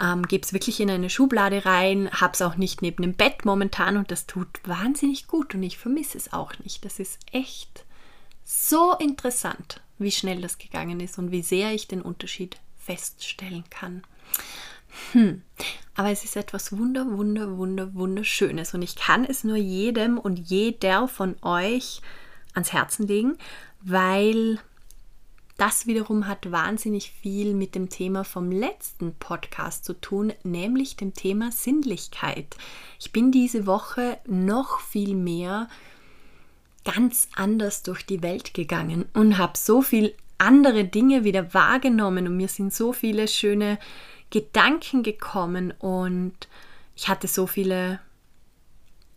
Ähm, 0.00 0.26
Gebe 0.26 0.44
es 0.44 0.52
wirklich 0.52 0.80
in 0.80 0.90
eine 0.90 1.10
Schublade 1.10 1.64
rein, 1.64 2.10
habe 2.12 2.32
es 2.34 2.42
auch 2.42 2.56
nicht 2.56 2.82
neben 2.82 3.02
dem 3.02 3.14
Bett 3.14 3.44
momentan 3.44 3.96
und 3.96 4.10
das 4.10 4.26
tut 4.26 4.48
wahnsinnig 4.64 5.26
gut 5.26 5.54
und 5.54 5.62
ich 5.62 5.78
vermisse 5.78 6.18
es 6.18 6.32
auch 6.32 6.52
nicht. 6.60 6.84
Das 6.84 6.98
ist 6.98 7.18
echt 7.32 7.84
so 8.44 8.94
interessant, 8.96 9.80
wie 9.98 10.10
schnell 10.10 10.40
das 10.40 10.58
gegangen 10.58 11.00
ist 11.00 11.18
und 11.18 11.30
wie 11.30 11.42
sehr 11.42 11.72
ich 11.72 11.88
den 11.88 12.02
Unterschied 12.02 12.56
feststellen 12.78 13.64
kann. 13.70 14.02
Hm. 15.12 15.42
Aber 15.94 16.10
es 16.10 16.24
ist 16.24 16.36
etwas 16.36 16.76
wunder, 16.76 17.06
wunder, 17.10 17.56
wunder, 17.56 17.94
wunderschönes 17.94 18.74
und 18.74 18.82
ich 18.82 18.96
kann 18.96 19.24
es 19.24 19.44
nur 19.44 19.56
jedem 19.56 20.18
und 20.18 20.38
jeder 20.38 21.06
von 21.08 21.36
euch 21.42 22.00
ans 22.54 22.72
Herzen 22.72 23.06
legen, 23.06 23.38
weil 23.82 24.58
das 25.62 25.86
wiederum 25.86 26.26
hat 26.26 26.50
wahnsinnig 26.50 27.12
viel 27.12 27.54
mit 27.54 27.76
dem 27.76 27.88
Thema 27.88 28.24
vom 28.24 28.50
letzten 28.50 29.14
Podcast 29.14 29.84
zu 29.84 29.92
tun, 29.92 30.32
nämlich 30.42 30.96
dem 30.96 31.14
Thema 31.14 31.52
Sinnlichkeit. 31.52 32.56
Ich 32.98 33.12
bin 33.12 33.30
diese 33.30 33.64
Woche 33.64 34.18
noch 34.26 34.80
viel 34.80 35.14
mehr 35.14 35.68
ganz 36.84 37.28
anders 37.36 37.84
durch 37.84 38.04
die 38.04 38.24
Welt 38.24 38.54
gegangen 38.54 39.04
und 39.14 39.38
habe 39.38 39.56
so 39.56 39.82
viel 39.82 40.16
andere 40.36 40.84
Dinge 40.84 41.22
wieder 41.22 41.54
wahrgenommen 41.54 42.26
und 42.26 42.36
mir 42.36 42.48
sind 42.48 42.74
so 42.74 42.92
viele 42.92 43.28
schöne 43.28 43.78
Gedanken 44.30 45.04
gekommen 45.04 45.72
und 45.78 46.48
ich 46.96 47.06
hatte 47.06 47.28
so 47.28 47.46
viele 47.46 48.00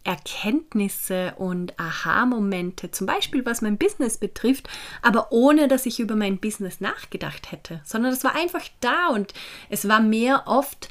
Erkenntnisse 0.05 1.33
und 1.37 1.77
Aha-Momente, 1.79 2.91
zum 2.91 3.07
Beispiel 3.07 3.45
was 3.45 3.61
mein 3.61 3.77
Business 3.77 4.17
betrifft, 4.17 4.69
aber 5.01 5.31
ohne 5.31 5.67
dass 5.67 5.85
ich 5.85 5.99
über 5.99 6.15
mein 6.15 6.37
Business 6.37 6.79
nachgedacht 6.79 7.51
hätte, 7.51 7.81
sondern 7.83 8.13
es 8.13 8.23
war 8.23 8.35
einfach 8.35 8.63
da 8.79 9.07
und 9.09 9.33
es 9.69 9.87
war 9.87 9.99
mehr 9.99 10.43
oft, 10.45 10.89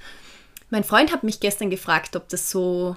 mein 0.69 0.85
Freund 0.85 1.13
hat 1.13 1.23
mich 1.23 1.41
gestern 1.41 1.71
gefragt, 1.71 2.17
ob 2.17 2.29
das 2.29 2.51
so 2.51 2.97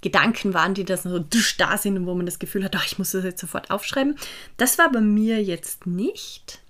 Gedanken 0.00 0.54
waren, 0.54 0.74
die 0.74 0.84
da 0.84 0.96
so 0.96 1.18
da 1.18 1.78
sind 1.78 1.96
und 1.96 2.06
wo 2.06 2.14
man 2.14 2.26
das 2.26 2.38
Gefühl 2.38 2.64
hat, 2.64 2.76
ach, 2.76 2.86
ich 2.86 2.98
muss 2.98 3.12
das 3.12 3.24
jetzt 3.24 3.40
sofort 3.40 3.70
aufschreiben. 3.70 4.16
Das 4.58 4.78
war 4.78 4.92
bei 4.92 5.00
mir 5.00 5.42
jetzt 5.42 5.86
nicht. 5.86 6.60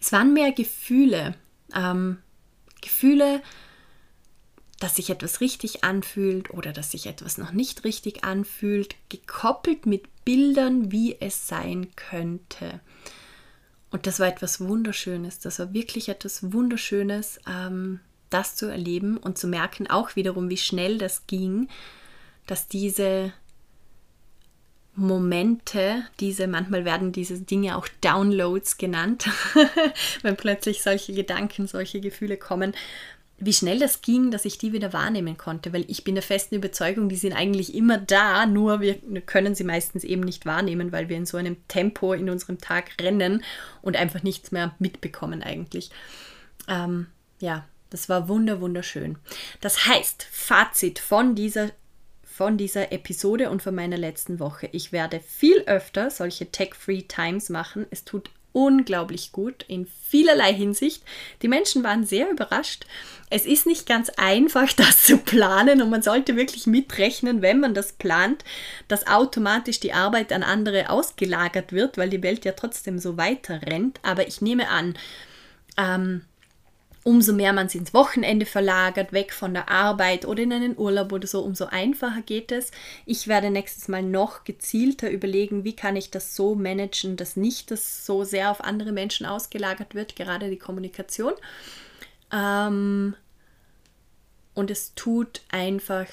Es 0.00 0.10
waren 0.12 0.32
mehr 0.32 0.52
Gefühle. 0.52 1.34
Ähm, 1.74 2.18
Gefühle, 2.80 3.42
dass 4.80 4.96
sich 4.96 5.10
etwas 5.10 5.40
richtig 5.40 5.84
anfühlt 5.84 6.50
oder 6.50 6.72
dass 6.72 6.90
sich 6.90 7.06
etwas 7.06 7.38
noch 7.38 7.52
nicht 7.52 7.84
richtig 7.84 8.24
anfühlt, 8.24 8.96
gekoppelt 9.10 9.86
mit 9.86 10.24
Bildern, 10.24 10.90
wie 10.90 11.20
es 11.20 11.46
sein 11.46 11.88
könnte. 11.94 12.80
Und 13.90 14.06
das 14.06 14.20
war 14.20 14.26
etwas 14.26 14.60
Wunderschönes. 14.60 15.38
Das 15.38 15.58
war 15.58 15.74
wirklich 15.74 16.08
etwas 16.08 16.52
Wunderschönes, 16.52 17.40
ähm, 17.46 18.00
das 18.30 18.56
zu 18.56 18.66
erleben 18.66 19.18
und 19.18 19.36
zu 19.36 19.48
merken, 19.48 19.88
auch 19.88 20.16
wiederum, 20.16 20.48
wie 20.48 20.56
schnell 20.56 20.96
das 20.96 21.26
ging, 21.26 21.68
dass 22.46 22.66
diese 22.66 23.32
Momente, 24.94 26.04
diese, 26.20 26.46
manchmal 26.46 26.84
werden 26.84 27.12
diese 27.12 27.38
Dinge 27.38 27.76
auch 27.76 27.86
Downloads 28.00 28.78
genannt, 28.78 29.28
wenn 30.22 30.36
plötzlich 30.36 30.82
solche 30.82 31.12
Gedanken, 31.12 31.66
solche 31.66 32.00
Gefühle 32.00 32.36
kommen, 32.36 32.74
wie 33.40 33.52
schnell 33.52 33.78
das 33.78 34.02
ging, 34.02 34.30
dass 34.30 34.44
ich 34.44 34.58
die 34.58 34.72
wieder 34.72 34.92
wahrnehmen 34.92 35.38
konnte, 35.38 35.72
weil 35.72 35.84
ich 35.88 36.04
bin 36.04 36.14
der 36.14 36.22
festen 36.22 36.54
Überzeugung, 36.54 37.08
die 37.08 37.16
sind 37.16 37.32
eigentlich 37.32 37.74
immer 37.74 37.98
da, 37.98 38.44
nur 38.46 38.80
wir 38.80 38.96
können 39.22 39.54
sie 39.54 39.64
meistens 39.64 40.04
eben 40.04 40.20
nicht 40.20 40.46
wahrnehmen, 40.46 40.92
weil 40.92 41.08
wir 41.08 41.16
in 41.16 41.26
so 41.26 41.38
einem 41.38 41.56
Tempo 41.66 42.12
in 42.12 42.28
unserem 42.28 42.58
Tag 42.58 42.90
rennen 43.00 43.42
und 43.82 43.96
einfach 43.96 44.22
nichts 44.22 44.52
mehr 44.52 44.74
mitbekommen 44.78 45.42
eigentlich. 45.42 45.90
Ähm, 46.68 47.06
ja, 47.40 47.64
das 47.88 48.08
war 48.08 48.28
wunder 48.28 48.60
wunderschön. 48.60 49.16
Das 49.60 49.86
heißt, 49.86 50.26
Fazit 50.30 50.98
von 50.98 51.34
dieser 51.34 51.70
von 52.22 52.56
dieser 52.56 52.90
Episode 52.90 53.50
und 53.50 53.62
von 53.62 53.74
meiner 53.74 53.98
letzten 53.98 54.40
Woche. 54.40 54.66
Ich 54.72 54.92
werde 54.92 55.20
viel 55.20 55.62
öfter 55.66 56.10
solche 56.10 56.50
Tech-Free 56.50 57.02
Times 57.02 57.50
machen. 57.50 57.84
Es 57.90 58.06
tut 58.06 58.30
unglaublich 58.52 59.32
gut 59.32 59.64
in 59.68 59.86
vielerlei 60.08 60.52
Hinsicht. 60.52 61.02
Die 61.42 61.48
Menschen 61.48 61.84
waren 61.84 62.04
sehr 62.04 62.30
überrascht. 62.30 62.86
Es 63.30 63.46
ist 63.46 63.66
nicht 63.66 63.86
ganz 63.86 64.10
einfach, 64.16 64.72
das 64.76 65.04
zu 65.04 65.18
planen 65.18 65.82
und 65.82 65.90
man 65.90 66.02
sollte 66.02 66.36
wirklich 66.36 66.66
mitrechnen, 66.66 67.42
wenn 67.42 67.60
man 67.60 67.74
das 67.74 67.92
plant, 67.92 68.44
dass 68.88 69.06
automatisch 69.06 69.80
die 69.80 69.92
Arbeit 69.92 70.32
an 70.32 70.42
andere 70.42 70.90
ausgelagert 70.90 71.72
wird, 71.72 71.96
weil 71.96 72.10
die 72.10 72.22
Welt 72.22 72.44
ja 72.44 72.52
trotzdem 72.52 72.98
so 72.98 73.16
weiter 73.16 73.62
rennt. 73.62 74.00
Aber 74.02 74.26
ich 74.26 74.40
nehme 74.40 74.68
an, 74.68 74.94
ähm, 75.76 76.22
umso 77.02 77.32
mehr 77.32 77.52
man 77.52 77.66
es 77.66 77.74
ins 77.74 77.94
Wochenende 77.94 78.44
verlagert, 78.44 79.12
weg 79.12 79.32
von 79.32 79.54
der 79.54 79.70
Arbeit 79.70 80.26
oder 80.26 80.42
in 80.42 80.52
einen 80.52 80.78
Urlaub 80.78 81.12
oder 81.12 81.26
so, 81.26 81.40
umso 81.40 81.66
einfacher 81.66 82.22
geht 82.22 82.52
es. 82.52 82.70
Ich 83.06 83.26
werde 83.26 83.50
nächstes 83.50 83.88
Mal 83.88 84.02
noch 84.02 84.44
gezielter 84.44 85.10
überlegen, 85.10 85.64
wie 85.64 85.74
kann 85.74 85.96
ich 85.96 86.10
das 86.10 86.36
so 86.36 86.54
managen, 86.54 87.16
dass 87.16 87.36
nicht 87.36 87.70
das 87.70 88.04
so 88.04 88.24
sehr 88.24 88.50
auf 88.50 88.62
andere 88.62 88.92
Menschen 88.92 89.24
ausgelagert 89.24 89.94
wird, 89.94 90.14
gerade 90.14 90.50
die 90.50 90.58
Kommunikation. 90.58 91.32
Ähm, 92.32 93.14
und 94.54 94.70
es 94.70 94.94
tut 94.94 95.40
einfach 95.48 96.06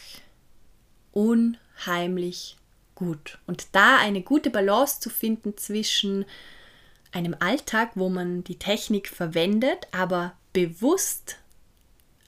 unheimlich 1.12 2.56
gut. 2.96 3.40
Und 3.46 3.68
da 3.74 3.98
eine 3.98 4.22
gute 4.22 4.50
Balance 4.50 5.02
zu 5.02 5.10
finden 5.10 5.58
zwischen 5.58 6.26
einem 7.12 7.36
Alltag, 7.40 7.92
wo 7.96 8.10
man 8.10 8.44
die 8.44 8.60
Technik 8.60 9.10
verwendet, 9.10 9.88
aber 9.92 10.34
bewusst 10.58 11.38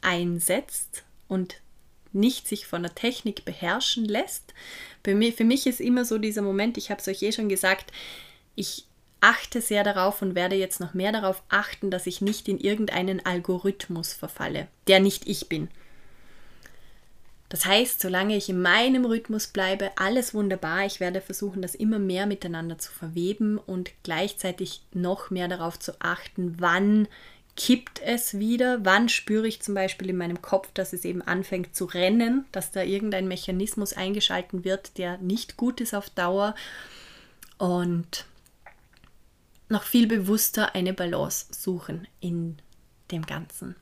einsetzt 0.03 1.03
und 1.27 1.61
nicht 2.13 2.47
sich 2.47 2.67
von 2.67 2.83
der 2.83 2.93
Technik 2.93 3.43
beherrschen 3.43 4.05
lässt. 4.05 4.53
Für 5.03 5.15
mich, 5.15 5.33
für 5.33 5.43
mich 5.43 5.65
ist 5.65 5.81
immer 5.81 6.05
so 6.05 6.19
dieser 6.19 6.43
Moment, 6.43 6.77
ich 6.77 6.91
habe 6.91 7.01
es 7.01 7.07
euch 7.07 7.23
eh 7.23 7.31
schon 7.31 7.49
gesagt, 7.49 7.91
ich 8.53 8.85
achte 9.19 9.61
sehr 9.61 9.83
darauf 9.83 10.21
und 10.21 10.35
werde 10.35 10.55
jetzt 10.55 10.79
noch 10.79 10.93
mehr 10.93 11.11
darauf 11.11 11.41
achten, 11.49 11.89
dass 11.89 12.05
ich 12.05 12.21
nicht 12.21 12.47
in 12.47 12.59
irgendeinen 12.59 13.25
Algorithmus 13.25 14.13
verfalle, 14.13 14.67
der 14.87 14.99
nicht 14.99 15.27
ich 15.27 15.49
bin. 15.49 15.67
Das 17.49 17.65
heißt, 17.65 17.99
solange 17.99 18.37
ich 18.37 18.47
in 18.47 18.61
meinem 18.61 19.05
Rhythmus 19.05 19.47
bleibe, 19.47 19.89
alles 19.95 20.35
wunderbar. 20.35 20.85
Ich 20.85 20.99
werde 20.99 21.19
versuchen, 21.19 21.63
das 21.63 21.73
immer 21.73 21.97
mehr 21.97 22.27
miteinander 22.27 22.77
zu 22.77 22.91
verweben 22.91 23.57
und 23.57 23.89
gleichzeitig 24.03 24.83
noch 24.93 25.31
mehr 25.31 25.47
darauf 25.47 25.79
zu 25.79 25.99
achten, 25.99 26.57
wann 26.59 27.07
kippt 27.59 27.99
es 28.01 28.39
wieder? 28.39 28.85
Wann 28.85 29.09
spüre 29.09 29.45
ich 29.45 29.61
zum 29.61 29.75
Beispiel 29.75 30.09
in 30.09 30.17
meinem 30.17 30.41
Kopf, 30.41 30.69
dass 30.73 30.93
es 30.93 31.03
eben 31.03 31.21
anfängt 31.21 31.75
zu 31.75 31.83
rennen, 31.83 32.45
dass 32.53 32.71
da 32.71 32.83
irgendein 32.83 33.27
Mechanismus 33.27 33.91
eingeschalten 33.91 34.63
wird, 34.63 34.97
der 34.97 35.17
nicht 35.17 35.57
gut 35.57 35.81
ist 35.81 35.93
auf 35.93 36.09
Dauer? 36.09 36.55
Und 37.57 38.25
noch 39.67 39.83
viel 39.83 40.07
bewusster 40.07 40.73
eine 40.73 40.93
Balance 40.93 41.47
suchen 41.51 42.07
in 42.21 42.57
dem 43.11 43.25
Ganzen. 43.25 43.75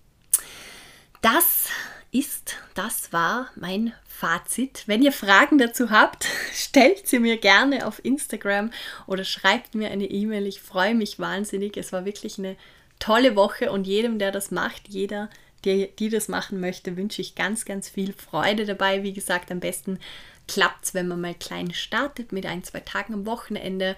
Das 1.22 1.68
ist, 2.12 2.56
das 2.74 3.14
war 3.14 3.52
mein 3.56 3.94
Fazit. 4.08 4.86
Wenn 4.88 5.04
ihr 5.04 5.12
Fragen 5.12 5.60
dazu 5.60 5.92
habt, 5.92 6.26
stellt 6.52 7.08
sie 7.08 7.20
mir 7.20 7.38
gerne 7.38 7.86
auf 7.86 8.04
Instagram 8.04 8.72
oder 9.06 9.24
schreibt 9.24 9.76
mir 9.76 9.92
eine 9.92 10.06
E-Mail. 10.06 10.48
Ich 10.48 10.62
freue 10.62 10.96
mich 10.96 11.20
wahnsinnig. 11.20 11.78
Es 11.78 11.94
war 11.94 12.06
wirklich 12.06 12.40
eine 12.40 12.58
tolle 13.00 13.36
Woche 13.36 13.72
und 13.72 13.88
jedem, 13.88 14.20
der 14.20 14.32
das 14.32 14.52
macht, 14.52 14.88
jeder, 14.88 15.30
der, 15.64 15.88
die 15.88 16.10
das 16.10 16.28
machen 16.28 16.60
möchte, 16.60 16.98
wünsche 16.98 17.22
ich 17.22 17.36
ganz, 17.36 17.66
ganz 17.66 17.90
viel 17.90 18.14
Freude 18.14 18.66
dabei. 18.66 19.04
Wie 19.04 19.14
gesagt, 19.14 19.52
am 19.52 19.60
besten 19.60 20.00
klappt 20.48 20.86
es, 20.86 20.94
wenn 20.94 21.08
man 21.08 21.22
mal 21.22 21.36
klein 21.36 21.74
startet 21.74 22.32
mit 22.32 22.46
ein, 22.46 22.64
zwei 22.64 22.80
Tagen 22.80 23.14
am 23.14 23.26
Wochenende 23.26 23.96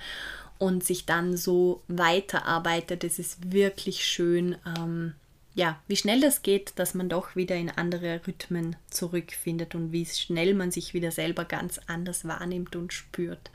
und 0.58 0.84
sich 0.84 1.06
dann 1.06 1.38
so 1.38 1.82
weiterarbeitet. 1.88 3.04
Es 3.04 3.20
ist 3.20 3.52
wirklich 3.52 4.06
schön, 4.06 4.58
ähm, 4.66 5.14
ja, 5.56 5.80
wie 5.88 5.96
schnell 5.96 6.22
das 6.22 6.42
geht, 6.42 6.74
dass 6.78 6.94
man 6.94 7.10
doch 7.10 7.36
wieder 7.36 7.56
in 7.56 7.70
andere 7.70 8.22
Rhythmen 8.26 8.76
zurückfindet 8.90 9.76
und 9.76 9.92
wie 9.92 10.06
schnell 10.06 10.54
man 10.54 10.72
sich 10.72 10.94
wieder 10.94 11.12
selber 11.12 11.46
ganz 11.46 11.80
anders 11.88 12.26
wahrnimmt 12.28 12.76
und 12.76 12.94
spürt. 12.94 13.52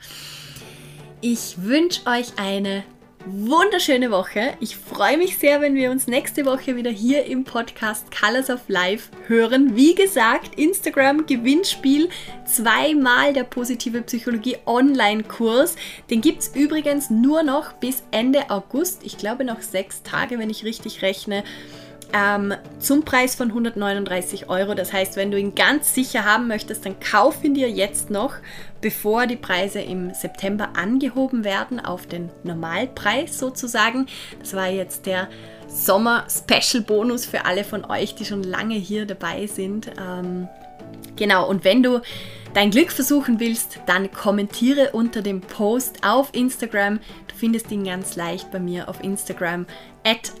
Ich 1.21 1.61
wünsche 1.63 2.05
euch 2.05 2.37
eine 2.37 2.83
wunderschöne 3.25 4.11
Woche. 4.11 4.53
Ich 4.59 4.75
freue 4.75 5.17
mich 5.17 5.37
sehr, 5.37 5.59
wenn 5.59 5.73
wir 5.73 5.89
uns 5.89 6.07
nächste 6.07 6.45
Woche 6.45 6.75
wieder 6.75 6.91
hier 6.91 7.25
im 7.25 7.43
Podcast 7.43 8.05
Colors 8.11 8.49
of 8.49 8.61
Life 8.67 9.09
hören. 9.27 9.75
Wie 9.75 9.95
gesagt, 9.95 10.59
Instagram 10.59 11.25
Gewinnspiel, 11.25 12.09
zweimal 12.45 13.33
der 13.33 13.43
positive 13.43 14.01
Psychologie 14.03 14.57
Online-Kurs. 14.65 15.75
Den 16.09 16.21
gibt 16.21 16.41
es 16.41 16.55
übrigens 16.55 17.09
nur 17.09 17.41
noch 17.41 17.73
bis 17.73 18.03
Ende 18.11 18.49
August. 18.49 19.01
Ich 19.03 19.17
glaube 19.17 19.43
noch 19.43 19.61
sechs 19.61 20.03
Tage, 20.03 20.37
wenn 20.37 20.51
ich 20.51 20.63
richtig 20.63 21.01
rechne 21.01 21.43
ähm, 22.13 22.53
zum 22.79 23.03
Preis 23.03 23.35
von 23.35 23.49
139 23.49 24.49
Euro. 24.49 24.73
Das 24.73 24.93
heißt, 24.93 25.15
wenn 25.15 25.31
du 25.31 25.39
ihn 25.39 25.55
ganz 25.55 25.93
sicher 25.93 26.25
haben 26.25 26.47
möchtest, 26.47 26.85
dann 26.85 26.99
kauf 26.99 27.43
ihn 27.43 27.53
dir 27.53 27.69
jetzt 27.69 28.09
noch, 28.09 28.33
bevor 28.81 29.27
die 29.27 29.35
Preise 29.35 29.81
im 29.81 30.13
September 30.13 30.69
angehoben 30.75 31.43
werden 31.43 31.79
auf 31.79 32.07
den 32.07 32.29
Normalpreis 32.43 33.37
sozusagen. 33.37 34.07
Das 34.39 34.53
war 34.53 34.67
jetzt 34.67 35.05
der 35.05 35.29
Sommer-Special-Bonus 35.67 37.25
für 37.25 37.45
alle 37.45 37.63
von 37.63 37.85
euch, 37.85 38.15
die 38.15 38.25
schon 38.25 38.43
lange 38.43 38.75
hier 38.75 39.05
dabei 39.05 39.47
sind. 39.47 39.91
Ähm, 39.99 40.47
genau, 41.15 41.47
und 41.49 41.63
wenn 41.63 41.83
du 41.83 42.01
dein 42.53 42.71
Glück 42.71 42.91
versuchen 42.91 43.39
willst, 43.39 43.79
dann 43.85 44.11
kommentiere 44.11 44.91
unter 44.91 45.21
dem 45.21 45.41
Post 45.41 46.05
auf 46.05 46.29
Instagram. 46.33 46.99
Du 47.27 47.35
findest 47.35 47.71
ihn 47.71 47.83
ganz 47.83 48.15
leicht 48.15 48.51
bei 48.51 48.59
mir 48.59 48.87
auf 48.87 49.03
Instagram 49.03 49.65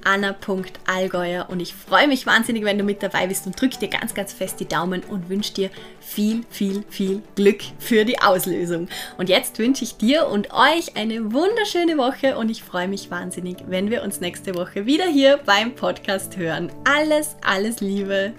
anna.allgäuer 0.03 1.47
und 1.49 1.59
ich 1.59 1.73
freue 1.73 2.07
mich 2.07 2.25
wahnsinnig, 2.25 2.63
wenn 2.63 2.77
du 2.77 2.83
mit 2.83 3.01
dabei 3.01 3.27
bist 3.27 3.47
und 3.47 3.59
drück 3.59 3.77
dir 3.79 3.87
ganz, 3.87 4.13
ganz 4.13 4.31
fest 4.31 4.59
die 4.59 4.67
Daumen 4.67 5.03
und 5.03 5.29
wünsche 5.29 5.53
dir 5.53 5.69
viel, 5.99 6.43
viel, 6.49 6.83
viel 6.89 7.21
Glück 7.35 7.61
für 7.79 8.05
die 8.05 8.21
Auslösung. 8.21 8.87
Und 9.17 9.27
jetzt 9.29 9.57
wünsche 9.57 9.83
ich 9.83 9.97
dir 9.97 10.27
und 10.27 10.51
euch 10.53 10.95
eine 10.95 11.33
wunderschöne 11.33 11.97
Woche 11.97 12.37
und 12.37 12.49
ich 12.49 12.63
freue 12.63 12.87
mich 12.87 13.09
wahnsinnig, 13.09 13.57
wenn 13.67 13.89
wir 13.89 14.03
uns 14.03 14.21
nächste 14.21 14.55
Woche 14.55 14.85
wieder 14.85 15.05
hier 15.05 15.39
beim 15.45 15.73
Podcast 15.73 16.37
hören. 16.37 16.71
Alles, 16.83 17.35
alles 17.41 17.81
Liebe, 17.81 18.33